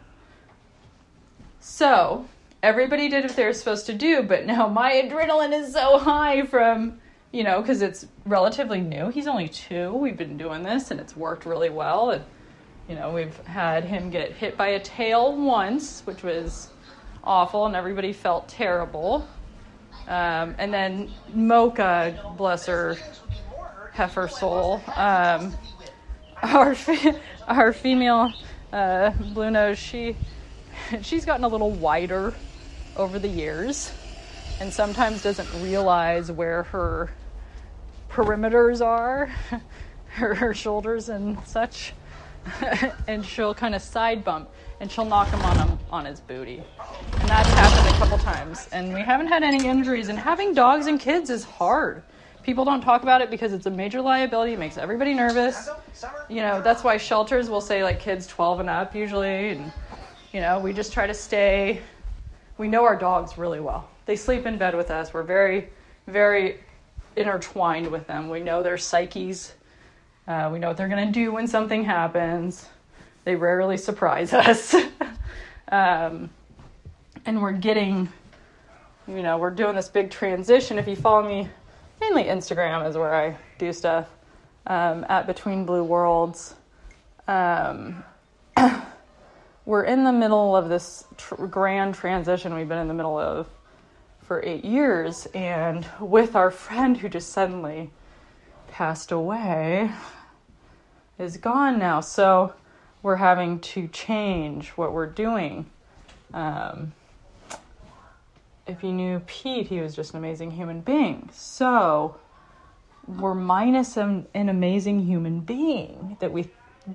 So, 1.59 2.25
everybody 2.63 3.09
did 3.09 3.23
what 3.25 3.35
they 3.35 3.45
were 3.45 3.53
supposed 3.53 3.85
to 3.87 3.93
do, 3.93 4.23
but 4.23 4.45
now 4.45 4.67
my 4.67 4.93
adrenaline 4.93 5.53
is 5.53 5.73
so 5.73 5.99
high 5.99 6.45
from, 6.45 6.99
you 7.31 7.43
know, 7.43 7.61
because 7.61 7.81
it's 7.81 8.07
relatively 8.25 8.81
new. 8.81 9.09
He's 9.09 9.27
only 9.27 9.47
two. 9.47 9.93
We've 9.93 10.17
been 10.17 10.37
doing 10.37 10.63
this 10.63 10.91
and 10.91 10.99
it's 10.99 11.15
worked 11.15 11.45
really 11.45 11.69
well. 11.69 12.11
And, 12.11 12.23
you 12.89 12.95
know, 12.95 13.11
we've 13.13 13.37
had 13.45 13.85
him 13.85 14.09
get 14.09 14.31
hit 14.31 14.57
by 14.57 14.69
a 14.69 14.79
tail 14.79 15.35
once, 15.35 16.01
which 16.05 16.23
was 16.23 16.69
awful, 17.23 17.65
and 17.67 17.75
everybody 17.75 18.13
felt 18.13 18.47
terrible. 18.47 19.27
Um, 20.07 20.55
and 20.57 20.73
then 20.73 21.11
Mocha, 21.33 22.33
bless 22.37 22.65
her 22.65 22.97
heifer 23.93 24.27
soul, 24.27 24.81
um, 24.95 25.53
our 26.41 26.75
fe- 26.75 27.19
our 27.47 27.73
female 27.73 28.33
uh, 28.73 29.11
blue 29.33 29.51
nose, 29.51 29.77
she 29.77 30.15
she's 31.01 31.25
gotten 31.25 31.43
a 31.43 31.47
little 31.47 31.71
wider 31.71 32.33
over 32.95 33.19
the 33.19 33.27
years, 33.27 33.91
and 34.59 34.71
sometimes 34.71 35.23
doesn't 35.23 35.49
realize 35.61 36.31
where 36.31 36.63
her 36.63 37.11
perimeters 38.09 38.85
are, 38.85 39.27
her, 40.07 40.35
her 40.35 40.53
shoulders 40.53 41.09
and 41.09 41.37
such, 41.45 41.93
and 43.07 43.25
she'll 43.25 43.53
kind 43.53 43.75
of 43.75 43.81
side 43.81 44.23
bump 44.23 44.49
and 44.81 44.91
she'll 44.91 45.05
knock 45.05 45.29
him 45.29 45.41
on 45.43 45.57
him 45.57 45.79
on 45.91 46.05
his 46.05 46.19
booty. 46.19 46.63
And 47.19 47.29
that's 47.29 47.47
happened 47.49 47.95
a 47.95 47.99
couple 47.99 48.17
times. 48.17 48.67
And 48.71 48.91
we 48.91 49.01
haven't 49.01 49.27
had 49.27 49.43
any 49.43 49.67
injuries. 49.67 50.09
And 50.09 50.17
having 50.17 50.55
dogs 50.55 50.87
and 50.87 50.99
kids 50.99 51.29
is 51.29 51.43
hard. 51.43 52.01
People 52.43 52.65
don't 52.65 52.81
talk 52.81 53.03
about 53.03 53.21
it 53.21 53.29
because 53.29 53.53
it's 53.53 53.67
a 53.67 53.69
major 53.69 54.01
liability. 54.01 54.53
It 54.53 54.59
makes 54.59 54.77
everybody 54.77 55.13
nervous. 55.13 55.69
You 56.27 56.41
know, 56.41 56.61
that's 56.61 56.83
why 56.83 56.97
shelters 56.97 57.49
will 57.49 57.61
say 57.61 57.83
like 57.83 57.99
kids 57.99 58.25
12 58.27 58.61
and 58.61 58.69
up 58.69 58.95
usually. 58.95 59.49
And, 59.49 59.71
you 60.33 60.41
know, 60.41 60.59
we 60.59 60.73
just 60.73 60.91
try 60.91 61.05
to 61.05 61.13
stay. 61.13 61.81
We 62.57 62.67
know 62.67 62.83
our 62.83 62.95
dogs 62.95 63.37
really 63.37 63.59
well. 63.59 63.87
They 64.05 64.15
sleep 64.15 64.45
in 64.45 64.57
bed 64.57 64.75
with 64.75 64.89
us. 64.89 65.13
We're 65.13 65.23
very, 65.23 65.69
very 66.07 66.59
intertwined 67.15 67.87
with 67.87 68.07
them. 68.07 68.29
We 68.29 68.39
know 68.39 68.63
their 68.63 68.77
psyches. 68.77 69.53
Uh, 70.27 70.49
we 70.51 70.59
know 70.59 70.69
what 70.69 70.77
they're 70.77 70.87
going 70.87 71.05
to 71.05 71.13
do 71.13 71.31
when 71.31 71.47
something 71.47 71.83
happens. 71.83 72.67
They 73.23 73.35
rarely 73.35 73.77
surprise 73.77 74.33
us. 74.33 74.73
um, 75.71 76.29
and 77.25 77.41
we're 77.41 77.51
getting, 77.51 78.09
you 79.07 79.21
know, 79.21 79.37
we're 79.37 79.51
doing 79.51 79.75
this 79.75 79.89
big 79.89 80.09
transition. 80.09 80.79
If 80.79 80.87
you 80.87 80.95
follow 80.95 81.27
me, 81.27 81.49
mainly 82.01 82.23
Instagram 82.23 82.89
is 82.89 82.97
where 82.97 83.13
I 83.13 83.37
do 83.59 83.71
stuff 83.71 84.09
um, 84.65 85.05
at 85.07 85.27
Between 85.27 85.65
Blue 85.65 85.83
Worlds. 85.83 86.55
Um, 87.27 88.03
we're 89.65 89.83
in 89.83 90.03
the 90.03 90.11
middle 90.11 90.55
of 90.55 90.67
this 90.67 91.05
tr- 91.15 91.45
grand 91.45 91.93
transition 91.93 92.55
we've 92.55 92.67
been 92.67 92.79
in 92.79 92.87
the 92.87 92.95
middle 92.95 93.17
of 93.17 93.47
for 94.23 94.43
eight 94.43 94.65
years, 94.65 95.27
and 95.35 95.85
with 95.99 96.35
our 96.35 96.49
friend 96.49 96.97
who 96.97 97.07
just 97.07 97.29
suddenly 97.29 97.91
passed 98.69 99.11
away, 99.11 99.91
is 101.19 101.37
gone 101.37 101.77
now. 101.77 102.01
So 102.01 102.53
we're 103.03 103.17
having 103.17 103.59
to 103.59 103.87
change 103.89 104.69
what 104.69 104.91
we're 104.91 105.05
doing. 105.05 105.67
Um, 106.33 106.93
if 108.67 108.83
you 108.83 108.91
knew 108.91 109.19
Pete, 109.21 109.67
he 109.67 109.79
was 109.79 109.95
just 109.95 110.13
an 110.13 110.19
amazing 110.19 110.51
human 110.51 110.81
being. 110.81 111.29
So 111.33 112.15
we're 113.07 113.33
minus 113.33 113.97
an, 113.97 114.27
an 114.33 114.49
amazing 114.49 115.05
human 115.05 115.41
being 115.41 116.17
that 116.19 116.31
we 116.31 116.49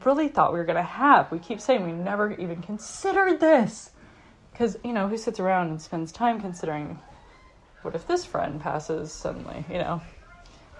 really 0.04 0.28
thought 0.28 0.52
we 0.52 0.58
were 0.58 0.64
going 0.64 0.76
to 0.76 0.82
have. 0.82 1.30
We 1.30 1.38
keep 1.38 1.60
saying 1.60 1.84
we 1.84 1.92
never 1.92 2.32
even 2.32 2.62
considered 2.62 3.40
this. 3.40 3.90
Because, 4.52 4.78
you 4.82 4.92
know, 4.92 5.08
who 5.08 5.18
sits 5.18 5.38
around 5.38 5.68
and 5.68 5.82
spends 5.82 6.12
time 6.12 6.40
considering 6.40 6.98
what 7.82 7.94
if 7.94 8.06
this 8.06 8.24
friend 8.24 8.60
passes 8.60 9.12
suddenly? 9.12 9.64
You 9.70 9.78
know, 9.78 10.02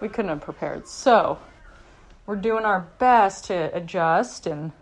we 0.00 0.09
couldn't 0.09 0.31
have 0.31 0.40
prepared. 0.40 0.88
So, 0.88 1.38
we're 2.25 2.37
doing 2.37 2.64
our 2.64 2.88
best 2.99 3.45
to 3.47 3.75
adjust 3.76 4.47
and 4.47 4.73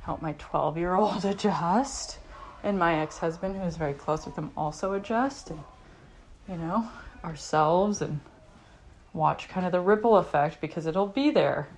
help 0.00 0.22
my 0.22 0.34
12 0.38 0.78
year 0.78 0.94
old 0.94 1.24
adjust. 1.24 2.18
And 2.62 2.78
my 2.78 3.00
ex 3.00 3.18
husband, 3.18 3.56
who 3.56 3.62
is 3.62 3.76
very 3.76 3.94
close 3.94 4.24
with 4.24 4.36
him, 4.36 4.50
also 4.56 4.92
adjust. 4.92 5.50
And, 5.50 5.60
you 6.48 6.56
know, 6.56 6.88
ourselves 7.24 8.02
and 8.02 8.20
watch 9.12 9.48
kind 9.48 9.66
of 9.66 9.72
the 9.72 9.80
ripple 9.80 10.16
effect 10.16 10.60
because 10.60 10.86
it'll 10.86 11.06
be 11.06 11.30
there. 11.30 11.68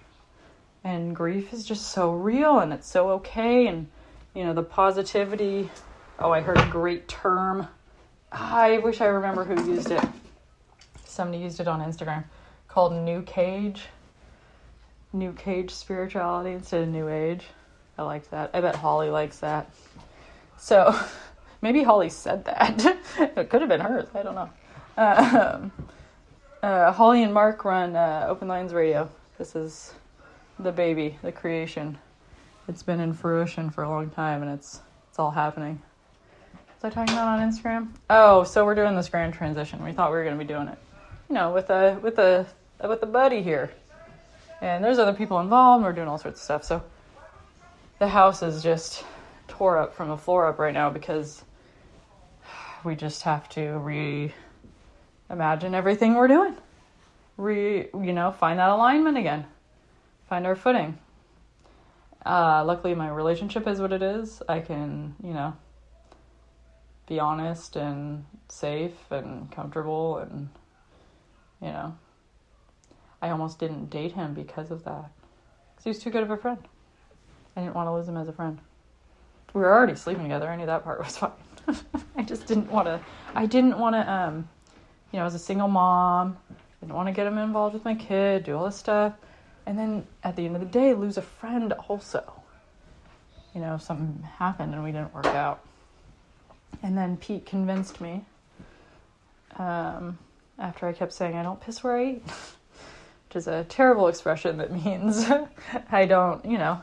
And 0.82 1.16
grief 1.16 1.52
is 1.52 1.64
just 1.64 1.88
so 1.88 2.12
real 2.12 2.58
and 2.58 2.72
it's 2.72 2.88
so 2.88 3.10
okay. 3.12 3.66
And, 3.66 3.88
you 4.34 4.44
know, 4.44 4.52
the 4.52 4.62
positivity. 4.62 5.70
Oh, 6.18 6.30
I 6.30 6.42
heard 6.42 6.58
a 6.58 6.68
great 6.68 7.08
term. 7.08 7.66
I 8.30 8.78
wish 8.78 9.00
I 9.00 9.06
remember 9.06 9.44
who 9.44 9.72
used 9.72 9.90
it. 9.90 10.04
Somebody 11.04 11.42
used 11.42 11.60
it 11.60 11.68
on 11.68 11.80
Instagram 11.80 12.24
called 12.68 12.92
New 12.92 13.22
Cage. 13.22 13.86
New 15.12 15.32
Cage 15.32 15.70
spirituality 15.70 16.50
instead 16.50 16.82
of 16.82 16.88
New 16.88 17.08
Age. 17.08 17.44
I 17.96 18.02
like 18.02 18.28
that. 18.30 18.50
I 18.52 18.60
bet 18.60 18.74
Holly 18.74 19.10
likes 19.10 19.38
that. 19.38 19.70
So 20.58 20.98
maybe 21.62 21.82
Holly 21.82 22.08
said 22.08 22.44
that. 22.46 22.98
it 23.18 23.50
could 23.50 23.60
have 23.60 23.68
been 23.68 23.80
hers. 23.80 24.08
I 24.14 24.22
don't 24.22 24.34
know. 24.34 24.50
Um, 24.96 25.72
uh, 26.62 26.92
Holly 26.92 27.22
and 27.22 27.34
Mark 27.34 27.64
run 27.64 27.96
uh, 27.96 28.26
Open 28.28 28.48
Lines 28.48 28.72
Radio. 28.72 29.10
This 29.38 29.56
is 29.56 29.92
the 30.58 30.72
baby, 30.72 31.18
the 31.22 31.32
creation. 31.32 31.98
It's 32.68 32.82
been 32.82 33.00
in 33.00 33.12
fruition 33.12 33.70
for 33.70 33.84
a 33.84 33.88
long 33.88 34.10
time, 34.10 34.42
and 34.42 34.50
it's 34.50 34.80
it's 35.10 35.18
all 35.18 35.30
happening. 35.30 35.82
Was 36.82 36.84
I 36.84 36.90
talking 36.90 37.14
about 37.14 37.38
on 37.38 37.50
Instagram? 37.50 37.88
Oh, 38.08 38.44
so 38.44 38.64
we're 38.64 38.74
doing 38.74 38.96
this 38.96 39.08
grand 39.08 39.34
transition. 39.34 39.84
We 39.84 39.92
thought 39.92 40.10
we 40.10 40.16
were 40.16 40.24
going 40.24 40.38
to 40.38 40.44
be 40.44 40.48
doing 40.48 40.68
it, 40.68 40.78
you 41.28 41.34
know, 41.34 41.52
with 41.52 41.70
a 41.70 41.98
with 42.02 42.18
a 42.18 42.46
with 42.82 43.02
a 43.02 43.06
buddy 43.06 43.42
here, 43.42 43.70
and 44.60 44.82
there's 44.82 44.98
other 44.98 45.12
people 45.12 45.40
involved. 45.40 45.84
We're 45.84 45.92
doing 45.92 46.08
all 46.08 46.18
sorts 46.18 46.40
of 46.40 46.44
stuff. 46.44 46.64
So 46.64 46.82
the 47.98 48.08
house 48.08 48.42
is 48.42 48.62
just 48.62 49.04
tore 49.48 49.78
up 49.78 49.94
from 49.94 50.08
the 50.08 50.16
floor 50.16 50.46
up 50.46 50.58
right 50.58 50.74
now 50.74 50.90
because 50.90 51.44
we 52.84 52.94
just 52.94 53.22
have 53.22 53.48
to 53.50 53.78
re 53.78 54.32
imagine 55.30 55.74
everything 55.74 56.14
we're 56.14 56.28
doing. 56.28 56.56
Re, 57.36 57.88
you 57.92 58.12
know, 58.12 58.30
find 58.30 58.58
that 58.58 58.70
alignment 58.70 59.16
again, 59.16 59.46
find 60.28 60.46
our 60.46 60.54
footing. 60.54 60.98
Uh, 62.24 62.64
luckily, 62.64 62.94
my 62.94 63.08
relationship 63.08 63.66
is 63.66 63.80
what 63.80 63.92
it 63.92 64.02
is. 64.02 64.42
I 64.48 64.60
can, 64.60 65.14
you 65.22 65.32
know, 65.34 65.56
be 67.06 67.18
honest 67.18 67.76
and 67.76 68.24
safe 68.48 69.10
and 69.10 69.50
comfortable, 69.50 70.18
and, 70.18 70.48
you 71.60 71.68
know, 71.68 71.98
I 73.20 73.30
almost 73.30 73.58
didn't 73.58 73.90
date 73.90 74.12
him 74.12 74.32
because 74.32 74.70
of 74.70 74.84
that. 74.84 75.10
Because 75.72 75.84
he 75.84 75.90
was 75.90 75.98
too 75.98 76.10
good 76.10 76.22
of 76.22 76.30
a 76.30 76.36
friend. 76.36 76.66
I 77.56 77.60
didn't 77.60 77.74
want 77.74 77.88
to 77.88 77.92
lose 77.92 78.08
him 78.08 78.16
as 78.16 78.28
a 78.28 78.32
friend. 78.32 78.58
We 79.54 79.60
were 79.60 79.72
already 79.72 79.94
sleeping 79.94 80.24
together. 80.24 80.48
I 80.48 80.56
knew 80.56 80.66
that 80.66 80.84
part 80.84 80.98
was 80.98 81.16
fine. 81.18 81.30
I 82.16 82.22
just 82.22 82.46
didn't 82.46 82.70
want 82.70 82.86
to. 82.86 83.00
I 83.34 83.46
didn't 83.46 83.78
want 83.78 83.94
to 83.94 84.12
um, 84.12 84.48
you 85.14 85.20
know, 85.20 85.26
as 85.26 85.34
a 85.36 85.38
single 85.38 85.68
mom, 85.68 86.36
didn't 86.80 86.96
want 86.96 87.06
to 87.06 87.12
get 87.12 87.24
him 87.24 87.38
involved 87.38 87.72
with 87.72 87.84
my 87.84 87.94
kid, 87.94 88.42
do 88.42 88.56
all 88.56 88.64
this 88.64 88.74
stuff. 88.74 89.12
And 89.64 89.78
then 89.78 90.04
at 90.24 90.34
the 90.34 90.44
end 90.44 90.56
of 90.56 90.60
the 90.60 90.66
day, 90.66 90.92
lose 90.92 91.16
a 91.16 91.22
friend 91.22 91.72
also. 91.88 92.42
You 93.54 93.60
know, 93.60 93.78
something 93.78 94.24
happened 94.38 94.74
and 94.74 94.82
we 94.82 94.90
didn't 94.90 95.14
work 95.14 95.26
out. 95.26 95.60
And 96.82 96.98
then 96.98 97.16
Pete 97.16 97.46
convinced 97.46 98.00
me 98.00 98.24
um, 99.56 100.18
after 100.58 100.88
I 100.88 100.92
kept 100.92 101.12
saying, 101.12 101.36
I 101.36 101.44
don't 101.44 101.60
piss 101.60 101.84
where 101.84 101.96
I 101.96 102.04
eat, 102.06 102.22
which 103.28 103.36
is 103.36 103.46
a 103.46 103.62
terrible 103.68 104.08
expression 104.08 104.58
that 104.58 104.72
means 104.72 105.24
I 105.92 106.06
don't, 106.06 106.44
you 106.44 106.58
know, 106.58 106.82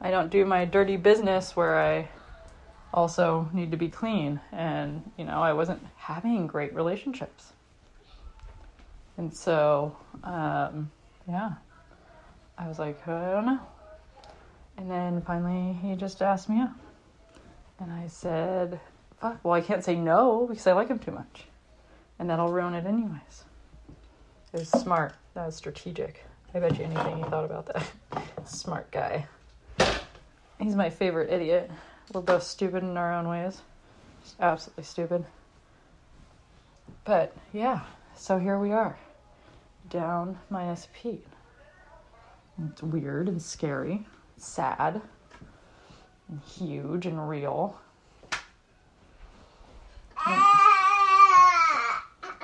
I 0.00 0.10
don't 0.10 0.30
do 0.30 0.44
my 0.44 0.64
dirty 0.64 0.96
business 0.96 1.56
where 1.56 1.78
I 1.78 2.08
also 2.92 3.48
need 3.52 3.70
to 3.70 3.76
be 3.76 3.88
clean. 3.88 4.40
And, 4.52 5.10
you 5.16 5.24
know, 5.24 5.42
I 5.42 5.52
wasn't 5.52 5.84
having 5.96 6.46
great 6.46 6.74
relationships. 6.74 7.52
And 9.16 9.32
so, 9.34 9.96
um, 10.24 10.90
yeah, 11.28 11.52
I 12.58 12.68
was 12.68 12.78
like, 12.78 13.06
I 13.08 13.32
don't 13.32 13.46
know. 13.46 13.60
And 14.76 14.90
then 14.90 15.22
finally, 15.22 15.72
he 15.74 15.94
just 15.94 16.20
asked 16.22 16.48
me 16.48 16.60
out. 16.60 16.70
And 17.80 17.92
I 17.92 18.06
said, 18.08 18.80
fuck, 19.20 19.42
well, 19.42 19.54
I 19.54 19.60
can't 19.60 19.84
say 19.84 19.96
no 19.96 20.46
because 20.46 20.66
I 20.66 20.72
like 20.72 20.88
him 20.88 20.98
too 20.98 21.12
much. 21.12 21.44
And 22.18 22.28
that'll 22.28 22.52
ruin 22.52 22.74
it 22.74 22.86
anyways. 22.86 23.44
It 24.52 24.60
was 24.60 24.68
smart. 24.68 25.14
That 25.34 25.46
was 25.46 25.56
strategic. 25.56 26.24
I 26.54 26.60
bet 26.60 26.78
you 26.78 26.84
anything 26.84 27.18
he 27.18 27.24
thought 27.24 27.44
about 27.44 27.66
that. 27.66 27.86
smart 28.46 28.90
guy. 28.90 29.26
He's 30.58 30.74
my 30.74 30.90
favorite 30.90 31.30
idiot. 31.30 31.70
We're 32.12 32.22
both 32.22 32.42
stupid 32.42 32.82
in 32.82 32.96
our 32.96 33.12
own 33.12 33.28
ways. 33.28 33.60
Just 34.22 34.36
absolutely 34.40 34.84
stupid. 34.84 35.24
But 37.04 37.36
yeah, 37.52 37.80
so 38.16 38.38
here 38.38 38.58
we 38.58 38.72
are 38.72 38.98
down 39.90 40.38
minus 40.50 40.88
Pete. 40.92 41.26
It's 42.70 42.82
weird 42.82 43.28
and 43.28 43.40
scary, 43.40 44.06
sad, 44.38 45.00
and 46.28 46.40
huge 46.40 47.06
and 47.06 47.28
real. 47.28 47.78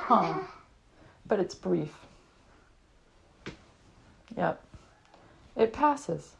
Huh. 0.05 0.40
But 1.27 1.40
it's 1.40 1.55
brief. 1.55 1.94
Yep. 4.37 4.62
It 5.57 5.72
passes. 5.72 6.33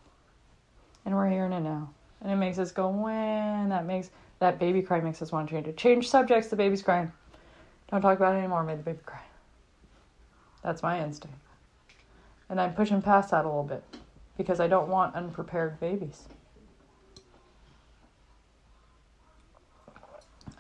And 1.05 1.15
we're 1.15 1.29
here 1.29 1.47
in 1.47 1.53
it 1.53 1.61
now. 1.61 1.91
And 2.21 2.31
it 2.31 2.37
makes 2.37 2.59
us 2.59 2.71
go, 2.71 2.89
when 2.89 3.69
that 3.71 3.85
makes 3.87 4.11
that 4.39 4.59
baby 4.59 4.83
cry 4.83 5.01
makes 5.01 5.23
us 5.23 5.31
want 5.31 5.49
to 5.49 5.55
change 5.55 5.69
it. 5.69 5.77
Change 5.77 6.09
subjects, 6.09 6.49
the 6.49 6.57
baby's 6.57 6.83
crying. 6.83 7.13
Don't 7.91 8.01
talk 8.01 8.17
about 8.19 8.35
it 8.35 8.39
anymore, 8.39 8.65
made 8.65 8.79
the 8.79 8.83
baby 8.83 8.99
cry. 9.05 9.21
That's 10.63 10.83
my 10.83 11.01
instinct. 11.01 11.37
And 12.49 12.61
I'm 12.61 12.75
pushing 12.75 13.01
past 13.03 13.31
that 13.31 13.45
a 13.45 13.49
little 13.49 13.63
bit 13.63 13.85
because 14.37 14.61
I 14.61 14.67
don't 14.67 14.89
want 14.89 15.15
unprepared 15.15 15.79
babies. 15.79 16.25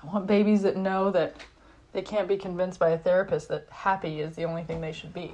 I 0.03 0.07
want 0.07 0.27
babies 0.27 0.63
that 0.63 0.77
know 0.77 1.11
that 1.11 1.37
they 1.93 2.03
can't 2.03 2.29
be 2.29 2.37
convinced 2.37 2.79
by 2.79 2.91
a 2.91 2.99
therapist 2.99 3.49
that 3.49 3.67
happy 3.71 4.21
is 4.21 4.37
the 4.37 4.45
only 4.45 4.65
thing 4.65 4.81
they 4.81 4.93
should 4.93 5.13
be. 5.13 5.33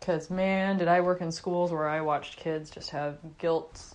Because, 0.00 0.30
man, 0.30 0.78
did 0.78 0.88
I 0.88 1.02
work 1.02 1.20
in 1.20 1.30
schools 1.30 1.70
where 1.70 1.88
I 1.88 2.00
watched 2.00 2.38
kids 2.38 2.70
just 2.70 2.90
have 2.90 3.18
guilt 3.38 3.94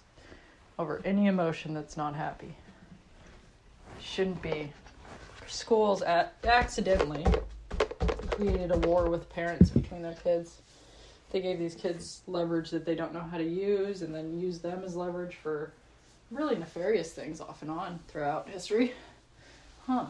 over 0.78 1.02
any 1.06 1.28
emotion 1.28 1.74
that's 1.74 1.98
not 1.98 2.16
happy. 2.16 2.56
Shouldn't 4.00 4.42
be. 4.42 4.72
Schools 5.48 6.02
at, 6.02 6.34
accidentally 6.44 7.26
created 8.32 8.72
a 8.72 8.78
war 8.80 9.10
with 9.10 9.30
parents 9.30 9.70
between 9.70 10.02
their 10.02 10.16
kids. 10.16 10.62
They 11.32 11.42
gave 11.42 11.60
these 11.60 11.76
kids 11.76 12.22
leverage 12.28 12.70
that 12.72 12.86
they 12.86 12.96
don't 12.96 13.14
know 13.14 13.22
how 13.22 13.38
to 13.38 13.44
use 13.44 14.02
and 14.02 14.14
then 14.14 14.40
use 14.40 14.60
them 14.60 14.84
as 14.84 14.96
leverage 14.96 15.36
for 15.36 15.72
really 16.32 16.56
nefarious 16.56 17.14
things 17.14 17.40
off 17.40 17.62
and 17.62 17.72
on 17.72 18.00
throughout 18.08 18.50
history. 18.50 18.94
Huh. 19.86 20.08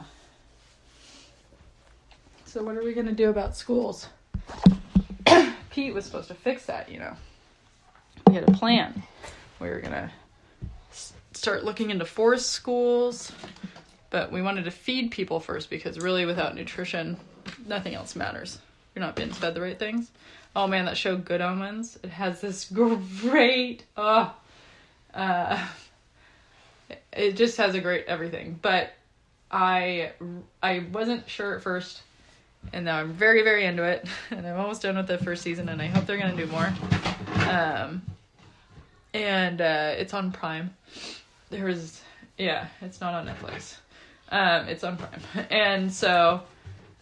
So, 2.45 2.63
what 2.63 2.77
are 2.77 2.84
we 2.84 2.93
going 2.93 3.08
to 3.08 3.12
do 3.12 3.29
about 3.29 3.58
schools? 3.58 4.08
Pete 5.75 5.93
was 5.93 6.05
supposed 6.05 6.29
to 6.29 6.33
fix 6.33 6.67
that, 6.67 6.89
you 6.89 6.99
know. 6.99 7.17
We 8.27 8.35
had 8.35 8.47
a 8.47 8.51
plan. 8.53 9.03
We 9.59 9.67
were 9.67 9.81
going 9.81 9.91
to 9.91 10.09
start 11.33 11.65
looking 11.65 11.89
into 11.89 12.05
forest 12.05 12.49
schools, 12.51 13.29
but 14.09 14.31
we 14.31 14.41
wanted 14.41 14.63
to 14.63 14.71
feed 14.71 15.11
people 15.11 15.41
first 15.41 15.69
because 15.69 15.99
really, 15.99 16.25
without 16.25 16.55
nutrition, 16.55 17.17
nothing 17.67 17.93
else 17.93 18.15
matters. 18.15 18.57
You're 18.95 19.03
not 19.03 19.17
being 19.17 19.33
fed 19.33 19.53
the 19.53 19.59
right 19.59 19.77
things. 19.77 20.09
Oh 20.55 20.65
man, 20.65 20.85
that 20.85 20.95
show 20.95 21.17
Good 21.17 21.41
Omens. 21.41 21.99
It 22.01 22.09
has 22.09 22.39
this 22.39 22.63
great 23.21 23.83
oh 23.97 24.33
uh 25.13 25.67
it 27.11 27.33
just 27.35 27.57
has 27.57 27.75
a 27.75 27.81
great 27.81 28.05
everything. 28.05 28.57
But 28.61 28.93
I 29.51 30.13
I 30.63 30.85
wasn't 30.93 31.29
sure 31.29 31.53
at 31.53 31.63
first 31.63 32.01
and 32.73 32.86
now 32.86 32.99
I'm 32.99 33.13
very 33.13 33.43
very 33.43 33.65
into 33.65 33.84
it 33.84 34.08
and 34.32 34.45
I'm 34.45 34.60
almost 34.60 34.82
done 34.82 34.97
with 34.97 35.08
the 35.08 35.17
first 35.17 35.41
season 35.43 35.69
and 35.69 35.82
I 35.82 35.88
hope 35.88 36.06
they're 36.06 36.17
to 36.19 36.36
do 36.36 36.51
more. 36.51 36.73
Um 37.49 38.01
and 39.13 39.62
uh 39.62 39.93
it's 39.97 40.13
on 40.13 40.32
Prime. 40.32 40.75
There 41.49 41.65
was 41.65 42.01
yeah, 42.38 42.67
it's 42.82 43.01
not 43.01 43.13
on 43.13 43.25
Netflix. 43.28 43.78
Um 44.30 44.67
it's 44.67 44.84
on 44.84 44.97
Prime. 44.97 45.45
And 45.49 45.91
so 45.91 46.41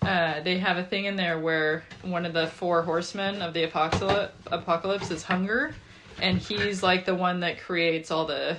uh, 0.05 0.41
they 0.41 0.57
have 0.57 0.77
a 0.77 0.83
thing 0.83 1.05
in 1.05 1.15
there 1.15 1.39
where 1.39 1.83
one 2.01 2.25
of 2.25 2.33
the 2.33 2.47
four 2.47 2.81
horsemen 2.81 3.41
of 3.41 3.53
the 3.53 3.63
apocalypse, 3.63 4.33
apocalypse 4.47 5.11
is 5.11 5.23
hunger, 5.23 5.73
and 6.21 6.37
he's 6.37 6.83
like 6.83 7.05
the 7.05 7.15
one 7.15 7.39
that 7.39 7.59
creates 7.59 8.11
all 8.11 8.25
the 8.25 8.57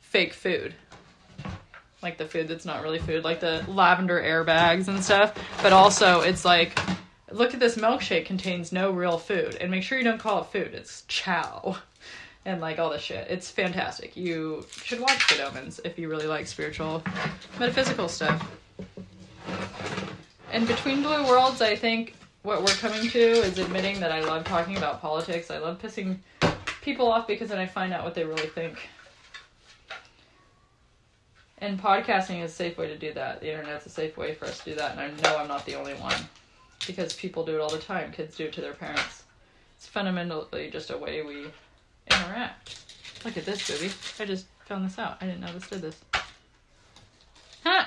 fake 0.00 0.32
food. 0.32 0.72
Like 2.04 2.18
the 2.18 2.26
food 2.26 2.48
that's 2.48 2.66
not 2.66 2.82
really 2.82 2.98
food, 2.98 3.24
like 3.24 3.40
the 3.40 3.64
lavender 3.66 4.20
airbags 4.20 4.88
and 4.88 5.02
stuff. 5.02 5.34
But 5.62 5.72
also, 5.72 6.20
it's 6.20 6.44
like, 6.44 6.78
look 7.32 7.54
at 7.54 7.60
this 7.60 7.76
milkshake 7.76 8.26
contains 8.26 8.72
no 8.72 8.90
real 8.90 9.16
food, 9.16 9.56
and 9.58 9.70
make 9.70 9.82
sure 9.82 9.96
you 9.96 10.04
don't 10.04 10.20
call 10.20 10.42
it 10.42 10.48
food. 10.48 10.74
It's 10.74 11.04
chow, 11.08 11.78
and 12.44 12.60
like 12.60 12.78
all 12.78 12.90
this 12.90 13.00
shit. 13.00 13.26
It's 13.30 13.50
fantastic. 13.50 14.18
You 14.18 14.66
should 14.70 15.00
watch 15.00 15.26
Good 15.28 15.40
Omens 15.40 15.80
if 15.82 15.98
you 15.98 16.10
really 16.10 16.26
like 16.26 16.46
spiritual, 16.46 17.02
metaphysical 17.58 18.06
stuff. 18.08 18.46
And 20.52 20.68
between 20.68 21.02
Blue 21.02 21.26
Worlds, 21.26 21.62
I 21.62 21.74
think 21.74 22.16
what 22.42 22.60
we're 22.60 22.74
coming 22.74 23.08
to 23.08 23.18
is 23.18 23.58
admitting 23.58 23.98
that 24.00 24.12
I 24.12 24.20
love 24.20 24.44
talking 24.44 24.76
about 24.76 25.00
politics. 25.00 25.50
I 25.50 25.56
love 25.56 25.80
pissing 25.80 26.18
people 26.82 27.10
off 27.10 27.26
because 27.26 27.48
then 27.48 27.58
I 27.58 27.64
find 27.64 27.94
out 27.94 28.04
what 28.04 28.14
they 28.14 28.24
really 28.24 28.48
think. 28.48 28.76
And 31.64 31.80
podcasting 31.80 32.44
is 32.44 32.50
a 32.50 32.54
safe 32.54 32.76
way 32.76 32.88
to 32.88 32.98
do 32.98 33.14
that. 33.14 33.40
The 33.40 33.50
internet's 33.50 33.86
a 33.86 33.88
safe 33.88 34.18
way 34.18 34.34
for 34.34 34.44
us 34.44 34.58
to 34.58 34.64
do 34.66 34.76
that, 34.76 34.90
and 34.90 35.00
I 35.00 35.08
know 35.22 35.38
I'm 35.38 35.48
not 35.48 35.64
the 35.64 35.76
only 35.76 35.94
one. 35.94 36.28
Because 36.86 37.14
people 37.14 37.42
do 37.42 37.54
it 37.54 37.60
all 37.62 37.70
the 37.70 37.78
time. 37.78 38.12
Kids 38.12 38.36
do 38.36 38.44
it 38.44 38.52
to 38.52 38.60
their 38.60 38.74
parents. 38.74 39.24
It's 39.78 39.86
fundamentally 39.86 40.68
just 40.68 40.90
a 40.90 40.98
way 40.98 41.22
we 41.22 41.46
interact. 42.10 42.82
Look 43.24 43.38
at 43.38 43.46
this, 43.46 43.66
booby. 43.66 43.90
I 44.20 44.26
just 44.26 44.44
found 44.66 44.84
this 44.84 44.98
out. 44.98 45.16
I 45.22 45.24
didn't 45.24 45.40
know 45.40 45.54
this 45.54 45.66
did 45.70 45.80
this. 45.80 45.98
Huh! 47.62 47.86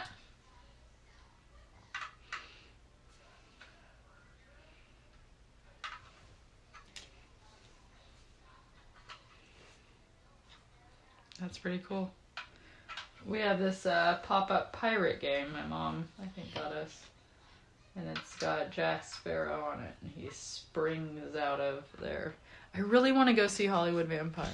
That's 11.39 11.59
pretty 11.59 11.83
cool. 11.87 12.11
We 13.27 13.39
have 13.39 13.59
this 13.59 13.85
uh, 13.85 14.19
pop 14.23 14.49
up 14.51 14.71
pirate 14.71 15.19
game 15.19 15.51
my 15.51 15.65
mom, 15.65 16.07
I 16.21 16.27
think, 16.27 16.55
got 16.55 16.71
us. 16.71 17.01
And 17.97 18.07
it's 18.15 18.35
got 18.37 18.71
Jack 18.71 19.03
Sparrow 19.03 19.65
on 19.65 19.83
it, 19.83 19.93
and 20.01 20.11
he 20.15 20.29
springs 20.31 21.35
out 21.35 21.59
of 21.59 21.83
there. 21.99 22.35
I 22.73 22.79
really 22.79 23.11
want 23.11 23.27
to 23.27 23.33
go 23.33 23.47
see 23.47 23.65
Hollywood 23.65 24.07
Vampires. 24.07 24.49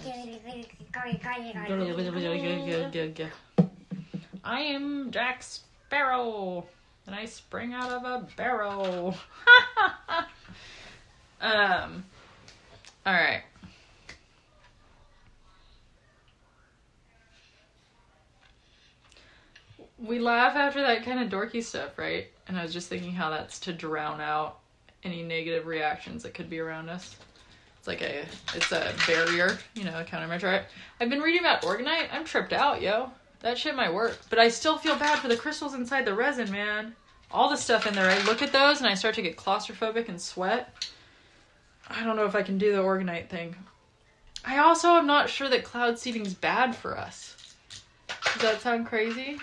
I 4.43 4.61
am 4.61 5.11
Jack 5.11 5.43
Sparrow, 5.43 6.65
and 7.05 7.15
I 7.15 7.25
spring 7.25 7.73
out 7.73 7.91
of 7.91 8.05
a 8.05 8.27
barrel. 8.37 9.15
um, 11.41 12.05
all 13.05 13.13
right. 13.13 13.43
We 20.03 20.19
laugh 20.19 20.55
after 20.57 20.81
that 20.81 21.05
kind 21.05 21.21
of 21.21 21.29
dorky 21.29 21.63
stuff, 21.63 21.97
right? 21.97 22.27
And 22.47 22.57
I 22.57 22.63
was 22.63 22.73
just 22.73 22.89
thinking 22.89 23.13
how 23.13 23.29
that's 23.29 23.57
to 23.61 23.73
drown 23.73 24.19
out 24.19 24.59
any 25.03 25.23
negative 25.23 25.65
reactions 25.65 26.23
that 26.23 26.33
could 26.33 26.49
be 26.49 26.59
around 26.59 26.89
us. 26.89 27.15
It's 27.79 27.87
like 27.87 28.01
a 28.01 28.25
it's 28.53 28.71
a 28.71 28.93
barrier, 29.07 29.57
you 29.75 29.85
know, 29.85 29.99
a 29.99 30.03
countermeasure. 30.03 30.63
I've 30.99 31.09
been 31.09 31.21
reading 31.21 31.41
about 31.41 31.63
orgonite. 31.63 32.09
I'm 32.11 32.25
tripped 32.25 32.53
out, 32.53 32.81
yo. 32.81 33.11
That 33.39 33.57
shit 33.57 33.75
might 33.75 33.93
work, 33.93 34.17
but 34.29 34.39
I 34.39 34.49
still 34.49 34.77
feel 34.77 34.95
bad 34.95 35.19
for 35.19 35.27
the 35.27 35.37
crystals 35.37 35.73
inside 35.73 36.05
the 36.05 36.13
resin, 36.13 36.51
man. 36.51 36.95
All 37.31 37.49
the 37.49 37.57
stuff 37.57 37.87
in 37.87 37.93
there. 37.93 38.09
I 38.09 38.21
look 38.23 38.41
at 38.41 38.53
those 38.53 38.79
and 38.79 38.87
I 38.87 38.93
start 38.95 39.15
to 39.15 39.21
get 39.21 39.37
claustrophobic 39.37 40.07
and 40.07 40.21
sweat. 40.21 40.73
I 41.89 42.03
don't 42.03 42.15
know 42.15 42.25
if 42.25 42.35
I 42.35 42.43
can 42.43 42.57
do 42.57 42.71
the 42.71 42.81
orgonite 42.81 43.29
thing. 43.29 43.55
I 44.45 44.57
also 44.59 44.89
am 44.89 45.07
not 45.07 45.29
sure 45.29 45.49
that 45.49 45.63
cloud 45.63 45.97
seeding's 45.97 46.33
bad 46.33 46.75
for 46.75 46.97
us. 46.97 47.55
Does 48.33 48.41
that 48.41 48.61
sound 48.61 48.85
crazy? 48.85 49.39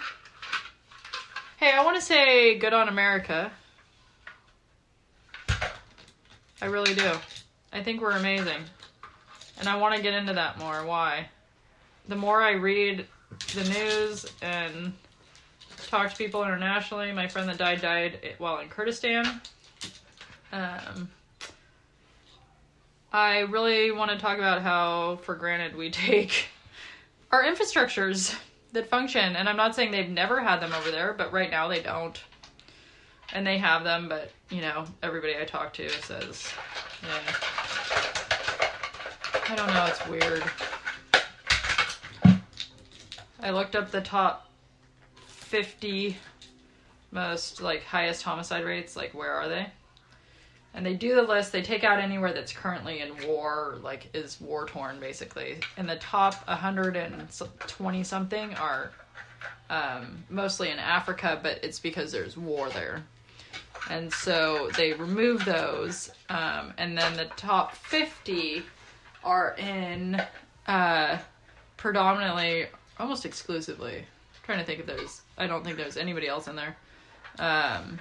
Hey, 1.60 1.72
I 1.72 1.84
want 1.84 1.96
to 1.96 2.02
say 2.02 2.58
good 2.58 2.72
on 2.72 2.88
America. 2.88 3.52
I 6.62 6.64
really 6.64 6.94
do. 6.94 7.12
I 7.70 7.82
think 7.82 8.00
we're 8.00 8.16
amazing. 8.16 8.62
And 9.58 9.68
I 9.68 9.76
want 9.76 9.94
to 9.94 10.00
get 10.00 10.14
into 10.14 10.32
that 10.32 10.58
more. 10.58 10.86
Why? 10.86 11.28
The 12.08 12.16
more 12.16 12.42
I 12.42 12.52
read 12.52 13.06
the 13.54 13.64
news 13.64 14.24
and 14.40 14.94
talk 15.88 16.10
to 16.10 16.16
people 16.16 16.42
internationally, 16.44 17.12
my 17.12 17.28
friend 17.28 17.46
that 17.50 17.58
died 17.58 17.82
died 17.82 18.36
while 18.38 18.60
in 18.60 18.70
Kurdistan. 18.70 19.42
Um, 20.52 21.10
I 23.12 23.40
really 23.40 23.90
want 23.90 24.10
to 24.12 24.16
talk 24.16 24.38
about 24.38 24.62
how 24.62 25.16
for 25.24 25.34
granted 25.34 25.76
we 25.76 25.90
take 25.90 26.46
our 27.30 27.44
infrastructures 27.44 28.34
that 28.72 28.88
function. 28.88 29.36
And 29.36 29.48
I'm 29.48 29.56
not 29.56 29.74
saying 29.74 29.90
they've 29.90 30.08
never 30.08 30.40
had 30.40 30.60
them 30.60 30.72
over 30.72 30.90
there, 30.90 31.12
but 31.12 31.32
right 31.32 31.50
now 31.50 31.68
they 31.68 31.80
don't. 31.80 32.20
And 33.32 33.46
they 33.46 33.58
have 33.58 33.84
them, 33.84 34.08
but 34.08 34.32
you 34.50 34.60
know, 34.60 34.84
everybody 35.02 35.36
I 35.36 35.44
talk 35.44 35.72
to 35.74 35.88
says, 35.88 36.48
yeah. 37.02 37.34
I 39.48 39.54
don't 39.56 39.68
know, 39.68 39.86
it's 39.86 40.06
weird. 40.06 40.42
I 43.42 43.50
looked 43.50 43.74
up 43.74 43.90
the 43.90 44.00
top 44.00 44.50
50 45.26 46.16
most 47.12 47.60
like 47.60 47.82
highest 47.84 48.22
homicide 48.22 48.64
rates, 48.64 48.96
like 48.96 49.12
where 49.14 49.32
are 49.32 49.48
they? 49.48 49.66
And 50.74 50.86
they 50.86 50.94
do 50.94 51.14
the 51.14 51.22
list 51.22 51.52
they 51.52 51.62
take 51.62 51.84
out 51.84 51.98
anywhere 51.98 52.32
that's 52.32 52.52
currently 52.52 53.00
in 53.00 53.26
war 53.26 53.78
like 53.82 54.08
is 54.14 54.40
war 54.40 54.66
torn 54.66 55.00
basically. 55.00 55.58
And 55.76 55.88
the 55.88 55.96
top 55.96 56.46
120 56.46 58.04
something 58.04 58.54
are 58.54 58.92
um, 59.68 60.24
mostly 60.28 60.70
in 60.70 60.78
africa 60.78 61.38
but 61.42 61.62
it's 61.62 61.78
because 61.78 62.12
there's 62.12 62.36
war 62.36 62.68
there. 62.70 63.02
And 63.88 64.12
so 64.12 64.70
they 64.76 64.92
remove 64.92 65.44
those 65.44 66.10
um, 66.28 66.72
and 66.78 66.96
then 66.96 67.16
the 67.16 67.26
top 67.36 67.74
50 67.74 68.62
are 69.24 69.54
in 69.58 70.22
uh, 70.66 71.18
predominantly 71.76 72.66
almost 72.98 73.24
exclusively. 73.24 73.98
I'm 73.98 74.44
trying 74.44 74.58
to 74.58 74.64
think 74.64 74.80
if 74.80 74.86
there's 74.86 75.22
i 75.36 75.46
don't 75.46 75.64
think 75.64 75.76
there's 75.76 75.96
anybody 75.96 76.28
else 76.28 76.46
in 76.46 76.54
there. 76.54 76.76
Um, 77.38 77.98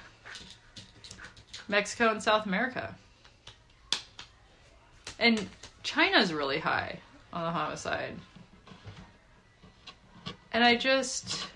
Mexico 1.69 2.10
and 2.10 2.21
South 2.21 2.45
America. 2.45 2.95
And 5.19 5.47
China's 5.84 6.34
really 6.34 6.60
high 6.60 6.99
on 7.32 7.43
the 7.43 7.51
homicide. 7.51 8.15
And 10.51 10.63
I 10.63 10.75
just 10.75 11.47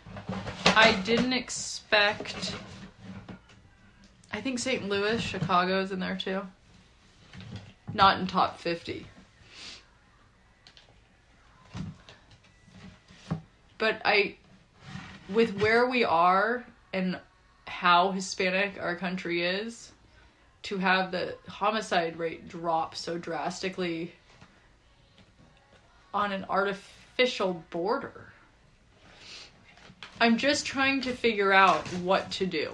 I 0.68 0.94
didn't 1.04 1.34
expect 1.34 2.56
I 4.32 4.42
think 4.42 4.58
St. 4.58 4.90
Louis, 4.90 5.22
Chicago's 5.22 5.92
in 5.92 6.00
there 6.00 6.18
too. 6.18 6.42
Not 7.94 8.20
in 8.20 8.26
top 8.26 8.60
50. 8.60 9.06
But 13.78 14.02
I 14.04 14.36
with 15.30 15.60
where 15.62 15.88
we 15.88 16.04
are 16.04 16.66
and 16.94 17.20
how 17.68 18.12
Hispanic 18.12 18.78
our 18.80 18.96
country 18.96 19.44
is, 19.44 19.93
to 20.64 20.78
have 20.78 21.12
the 21.12 21.36
homicide 21.48 22.18
rate 22.18 22.48
drop 22.48 22.96
so 22.96 23.18
drastically 23.18 24.14
on 26.14 26.32
an 26.32 26.46
artificial 26.50 27.64
border. 27.70 28.32
I'm 30.22 30.38
just 30.38 30.66
trying 30.66 31.02
to 31.02 31.14
figure 31.14 31.52
out 31.52 31.86
what 32.02 32.32
to 32.32 32.46
do. 32.46 32.72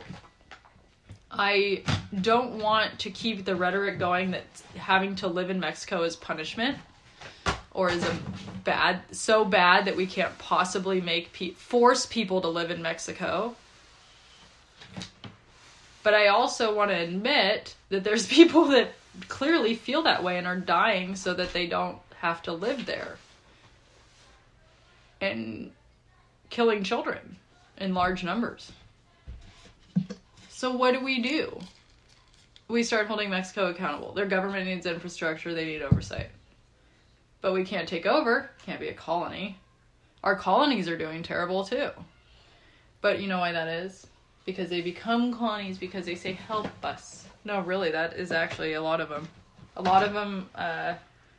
I 1.31 1.83
don't 2.21 2.59
want 2.59 2.99
to 2.99 3.11
keep 3.11 3.45
the 3.45 3.55
rhetoric 3.55 3.99
going 3.99 4.31
that 4.31 4.45
having 4.75 5.15
to 5.15 5.27
live 5.27 5.49
in 5.49 5.59
Mexico 5.59 6.03
is 6.03 6.15
punishment 6.15 6.77
or 7.71 7.89
is 7.89 8.03
a 8.03 8.17
bad 8.63 9.01
so 9.11 9.45
bad 9.45 9.85
that 9.85 9.95
we 9.95 10.05
can't 10.05 10.35
possibly 10.39 11.01
make 11.01 11.31
pe- 11.33 11.51
force 11.51 12.05
people 12.05 12.41
to 12.41 12.47
live 12.47 12.71
in 12.71 12.81
Mexico 12.81 13.55
but 16.03 16.13
I 16.13 16.27
also 16.27 16.73
want 16.73 16.91
to 16.91 16.97
admit 16.97 17.75
that 17.89 18.03
there's 18.03 18.27
people 18.39 18.65
that 18.65 18.93
clearly 19.27 19.75
feel 19.75 20.03
that 20.03 20.23
way 20.23 20.37
and 20.37 20.47
are 20.47 20.57
dying 20.57 21.15
so 21.15 21.33
that 21.33 21.53
they 21.53 21.67
don't 21.67 21.97
have 22.17 22.41
to 22.43 22.53
live 22.53 22.85
there. 22.85 23.17
And 25.21 25.71
killing 26.49 26.83
children 26.83 27.37
in 27.77 27.93
large 27.93 28.23
numbers. 28.23 28.71
So, 30.49 30.75
what 30.75 30.93
do 30.93 31.03
we 31.03 31.21
do? 31.21 31.59
We 32.67 32.83
start 32.83 33.07
holding 33.07 33.29
Mexico 33.29 33.67
accountable. 33.67 34.13
Their 34.13 34.25
government 34.27 34.65
needs 34.65 34.85
infrastructure, 34.85 35.53
they 35.53 35.65
need 35.65 35.81
oversight. 35.81 36.29
But 37.41 37.53
we 37.53 37.63
can't 37.63 37.87
take 37.87 38.05
over, 38.05 38.49
can't 38.65 38.79
be 38.79 38.89
a 38.89 38.93
colony. 38.93 39.57
Our 40.23 40.35
colonies 40.35 40.89
are 40.89 40.97
doing 40.97 41.23
terrible 41.23 41.63
too. 41.63 41.89
But 43.01 43.21
you 43.21 43.27
know 43.27 43.39
why 43.39 43.53
that 43.53 43.67
is? 43.69 44.05
Because 44.49 44.69
they 44.69 44.81
become 44.81 45.31
colonies 45.31 45.77
because 45.77 46.07
they 46.07 46.15
say 46.15 46.33
help 46.33 46.67
us. 46.83 47.25
No, 47.45 47.61
really, 47.61 47.91
that 47.91 48.13
is 48.13 48.31
actually 48.31 48.73
a 48.73 48.81
lot 48.81 48.99
of 48.99 49.07
them. 49.07 49.27
A 49.77 49.81
lot 49.81 50.03
of 50.03 50.13
them 50.13 50.49
uh, 50.55 50.95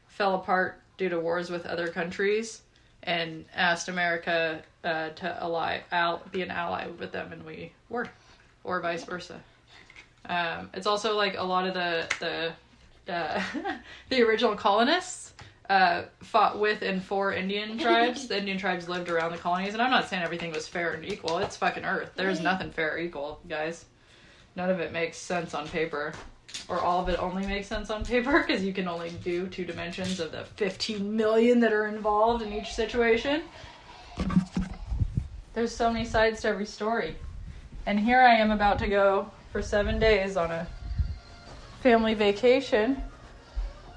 fell 0.07 0.37
apart 0.37 0.81
due 0.97 1.09
to 1.09 1.19
wars 1.19 1.51
with 1.51 1.67
other 1.67 1.89
countries 1.89 2.63
and 3.03 3.45
asked 3.53 3.89
America 3.89 4.63
uh, 4.85 5.09
to 5.11 5.43
ally, 5.43 5.81
al- 5.91 6.23
be 6.31 6.43
an 6.43 6.53
ally 6.53 6.87
with 7.01 7.11
them, 7.11 7.33
and 7.33 7.45
we 7.45 7.73
were, 7.89 8.09
or 8.63 8.81
vice 8.81 9.05
versa. 9.05 9.41
Um, 10.27 10.71
it's 10.73 10.87
also 10.87 11.17
like 11.17 11.37
a 11.37 11.43
lot 11.43 11.67
of 11.67 11.75
the 11.75 12.07
the 13.07 13.13
uh, 13.13 13.43
the 14.09 14.23
original 14.23 14.55
colonists 14.55 15.33
uh, 15.71 16.03
fought 16.21 16.59
with 16.59 16.83
and 16.83 17.03
for 17.03 17.33
Indian 17.33 17.79
tribes. 17.79 18.27
the 18.27 18.37
Indian 18.37 18.59
tribes 18.59 18.89
lived 18.89 19.09
around 19.09 19.31
the 19.31 19.39
colonies, 19.39 19.73
and 19.73 19.81
I'm 19.81 19.91
not 19.91 20.09
saying 20.09 20.23
everything 20.23 20.51
was 20.51 20.67
fair 20.67 20.93
and 20.93 21.05
equal. 21.05 21.39
It's 21.39 21.57
fucking 21.57 21.85
Earth. 21.85 22.11
There's 22.17 22.41
nothing 22.41 22.73
fair 22.73 22.95
or 22.95 22.99
equal, 22.99 23.41
guys. 23.49 23.85
None 24.57 24.69
of 24.69 24.81
it 24.81 24.93
makes 24.93 25.17
sense 25.17 25.55
on 25.55 25.69
paper, 25.69 26.13
or 26.69 26.81
all 26.81 27.01
of 27.01 27.09
it 27.09 27.21
only 27.21 27.47
makes 27.47 27.69
sense 27.69 27.89
on 27.89 28.05
paper 28.05 28.45
because 28.45 28.65
you 28.65 28.73
can 28.73 28.89
only 28.89 29.11
do 29.23 29.47
two 29.47 29.65
dimensions 29.65 30.19
of 30.19 30.33
the 30.33 30.45
15 30.57 31.17
million 31.17 31.61
that 31.61 31.73
are 31.73 31.87
involved 31.87 32.43
in 32.43 32.53
each 32.53 32.75
situation. 32.75 33.43
There's 35.55 35.75
so 35.75 35.93
many 35.93 36.05
sides 36.05 36.43
to 36.43 36.49
every 36.49 36.67
story. 36.67 37.15
And 37.87 37.99
here 37.99 38.21
I 38.21 38.35
am 38.35 38.51
about 38.51 38.81
to 38.81 38.89
go 38.89 39.31
for 39.53 39.63
seven 39.63 40.01
days 40.01 40.37
on 40.37 40.51
a 40.51 40.67
family 41.81 42.15
vacation 42.15 43.01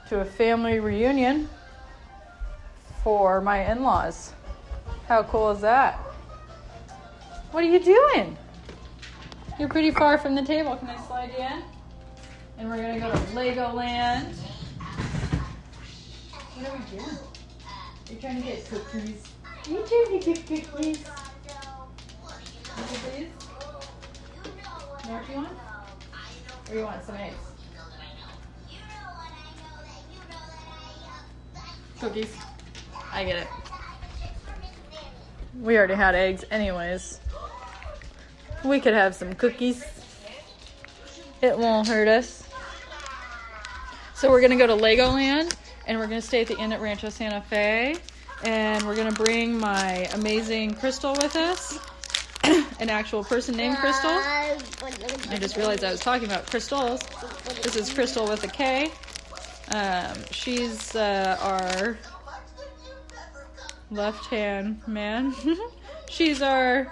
to 0.09 0.19
a 0.19 0.25
family 0.25 0.79
reunion 0.79 1.49
for 3.03 3.41
my 3.41 3.69
in 3.69 3.83
laws. 3.83 4.33
How 5.07 5.23
cool 5.23 5.51
is 5.51 5.61
that? 5.61 5.95
What 7.51 7.63
are 7.63 7.67
you 7.67 7.79
doing? 7.79 8.37
You're 9.59 9.69
pretty 9.69 9.91
far 9.91 10.17
from 10.17 10.35
the 10.35 10.41
table. 10.41 10.77
Can 10.77 10.87
I 10.89 10.97
slide 11.05 11.31
you 11.37 11.43
in? 11.43 11.63
And 12.57 12.69
we're 12.69 12.77
gonna 12.77 12.99
go 12.99 13.11
to 13.11 13.17
Legoland. 13.35 14.35
What 16.55 16.69
are 16.69 16.77
we 16.77 16.97
doing? 16.97 17.17
You're 18.09 18.21
trying 18.21 18.41
to 18.41 18.47
get 18.47 18.65
cookies. 18.69 19.23
Are 19.45 19.69
you 19.69 19.85
trying 19.87 20.19
to 20.19 20.33
get 20.33 20.47
cookies? 20.47 21.03
Cookies, 22.75 23.27
what 25.09 25.29
you 25.29 25.35
want? 25.35 25.57
Or 26.69 26.75
you 26.75 26.83
want 26.83 27.03
some 27.03 27.15
eggs? 27.15 27.35
Cookies. 31.99 32.52
I 33.13 33.23
get 33.23 33.37
it. 33.37 33.47
We 35.61 35.77
already 35.77 35.93
had 35.93 36.15
eggs, 36.15 36.43
anyways. 36.49 37.19
We 38.63 38.79
could 38.79 38.93
have 38.93 39.13
some 39.13 39.33
cookies. 39.33 39.85
It 41.41 41.57
won't 41.57 41.87
hurt 41.87 42.07
us. 42.07 42.47
So 44.15 44.31
we're 44.31 44.41
gonna 44.41 44.57
go 44.57 44.65
to 44.65 44.73
Legoland, 44.73 45.55
and 45.85 45.99
we're 45.99 46.07
gonna 46.07 46.21
stay 46.21 46.41
at 46.41 46.47
the 46.47 46.57
Inn 46.57 46.73
at 46.73 46.81
Rancho 46.81 47.09
Santa 47.09 47.41
Fe, 47.41 47.97
and 48.43 48.83
we're 48.83 48.95
gonna 48.95 49.11
bring 49.11 49.59
my 49.59 50.07
amazing 50.13 50.73
Crystal 50.75 51.13
with 51.13 51.35
us, 51.35 51.77
an 52.79 52.89
actual 52.89 53.23
person 53.23 53.55
named 53.55 53.77
Crystal. 53.77 54.09
I 54.09 55.37
just 55.39 55.55
realized 55.55 55.83
I 55.83 55.91
was 55.91 55.99
talking 55.99 56.25
about 56.25 56.47
crystals. 56.47 57.01
This 57.61 57.75
is 57.75 57.93
Crystal 57.93 58.27
with 58.27 58.43
a 58.43 58.47
K. 58.47 58.91
Um, 59.71 60.17
she's 60.31 60.95
uh, 60.95 61.37
our 61.41 61.97
left 63.91 64.25
hand 64.27 64.81
man. 64.87 65.33
she's 66.09 66.41
our 66.41 66.91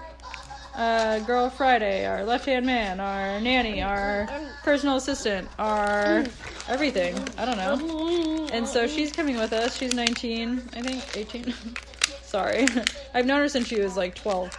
uh, 0.76 1.20
girl 1.20 1.50
Friday, 1.50 2.06
our 2.06 2.24
left 2.24 2.46
hand 2.46 2.66
man, 2.66 3.00
our 3.00 3.40
nanny, 3.42 3.82
our 3.82 4.30
personal 4.64 4.98
assistant, 4.98 5.48
our 5.60 6.24
everything. 6.68 7.16
I 7.38 7.46
don't 7.46 7.58
know. 7.58 8.48
And 8.54 8.68
so 8.68 8.88
she's 8.88 9.12
coming 9.12 9.38
with 9.38 9.54
us. 9.54 9.78
She's 9.78 9.94
19, 9.94 10.62
I 10.74 10.82
think, 10.82 11.18
18. 11.18 11.54
Sorry. 12.24 12.66
I've 13.14 13.26
known 13.26 13.42
her 13.42 13.50
since 13.50 13.68
she 13.68 13.80
was 13.80 13.98
like 13.98 14.16
12. 14.16 14.56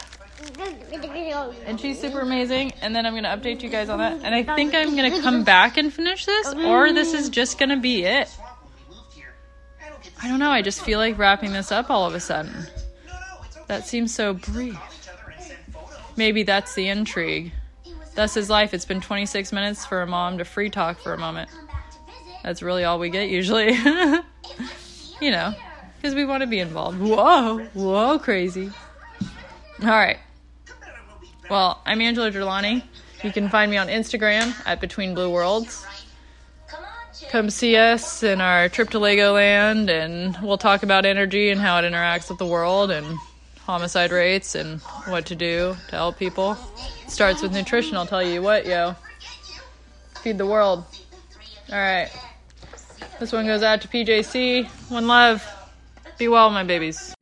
And 1.66 1.80
she's 1.80 2.00
super 2.00 2.20
amazing. 2.20 2.72
And 2.82 2.94
then 2.94 3.06
I'm 3.06 3.14
going 3.14 3.24
to 3.24 3.30
update 3.30 3.62
you 3.62 3.70
guys 3.70 3.88
on 3.88 3.98
that. 4.00 4.20
And 4.22 4.34
I 4.34 4.42
think 4.56 4.74
I'm 4.74 4.96
going 4.96 5.12
to 5.12 5.22
come 5.22 5.44
back 5.44 5.76
and 5.76 5.92
finish 5.92 6.26
this, 6.26 6.52
or 6.54 6.92
this 6.92 7.14
is 7.14 7.30
just 7.30 7.58
going 7.58 7.68
to 7.70 7.76
be 7.76 8.04
it. 8.04 8.28
I 10.22 10.28
don't 10.28 10.38
know. 10.38 10.50
I 10.50 10.62
just 10.62 10.82
feel 10.82 10.98
like 10.98 11.18
wrapping 11.18 11.52
this 11.52 11.72
up 11.72 11.90
all 11.90 12.06
of 12.06 12.14
a 12.14 12.20
sudden. 12.20 12.66
That 13.66 13.86
seems 13.86 14.14
so 14.14 14.34
brief. 14.34 14.78
Maybe 16.16 16.42
that's 16.42 16.74
the 16.74 16.88
intrigue. 16.88 17.52
Thus 18.14 18.36
is 18.36 18.48
life. 18.48 18.74
It's 18.74 18.84
been 18.84 19.00
26 19.00 19.52
minutes 19.52 19.84
for 19.84 20.02
a 20.02 20.06
mom 20.06 20.38
to 20.38 20.44
free 20.44 20.70
talk 20.70 20.98
for 21.00 21.12
a 21.14 21.18
moment. 21.18 21.50
That's 22.42 22.62
really 22.62 22.84
all 22.84 22.98
we 22.98 23.10
get 23.10 23.30
usually. 23.30 23.72
you 25.20 25.30
know, 25.30 25.54
because 25.96 26.14
we 26.14 26.24
want 26.24 26.42
to 26.42 26.46
be 26.46 26.60
involved. 26.60 27.00
Whoa, 27.00 27.60
whoa, 27.72 28.18
crazy. 28.18 28.70
All 29.82 29.88
right. 29.88 30.18
Well, 31.50 31.80
I'm 31.84 32.00
Angela 32.00 32.30
Gerlani. 32.30 32.82
You 33.24 33.32
can 33.32 33.48
find 33.48 33.70
me 33.70 33.76
on 33.76 33.88
Instagram 33.88 34.54
at 34.66 34.80
Between 34.80 35.14
Blue 35.14 35.30
Worlds. 35.30 35.86
Come 37.30 37.50
see 37.50 37.76
us 37.76 38.22
in 38.22 38.40
our 38.40 38.68
trip 38.68 38.90
to 38.90 38.98
Legoland, 38.98 39.88
and 39.88 40.36
we'll 40.42 40.58
talk 40.58 40.82
about 40.82 41.06
energy 41.06 41.50
and 41.50 41.60
how 41.60 41.78
it 41.78 41.82
interacts 41.82 42.28
with 42.28 42.38
the 42.38 42.46
world 42.46 42.90
and 42.90 43.18
homicide 43.60 44.12
rates 44.12 44.54
and 44.54 44.80
what 45.06 45.26
to 45.26 45.34
do 45.34 45.76
to 45.88 45.96
help 45.96 46.18
people. 46.18 46.56
starts 47.06 47.42
with 47.42 47.52
nutrition, 47.52 47.96
I'll 47.96 48.06
tell 48.06 48.22
you 48.22 48.42
what, 48.42 48.66
yo. 48.66 48.94
Feed 50.22 50.38
the 50.38 50.46
world. 50.46 50.84
All 51.70 51.78
right. 51.78 52.10
This 53.18 53.32
one 53.32 53.46
goes 53.46 53.62
out 53.62 53.80
to 53.82 53.88
PJC. 53.88 54.66
One 54.90 55.06
love. 55.06 55.44
Be 56.18 56.28
well, 56.28 56.50
my 56.50 56.64
babies. 56.64 57.14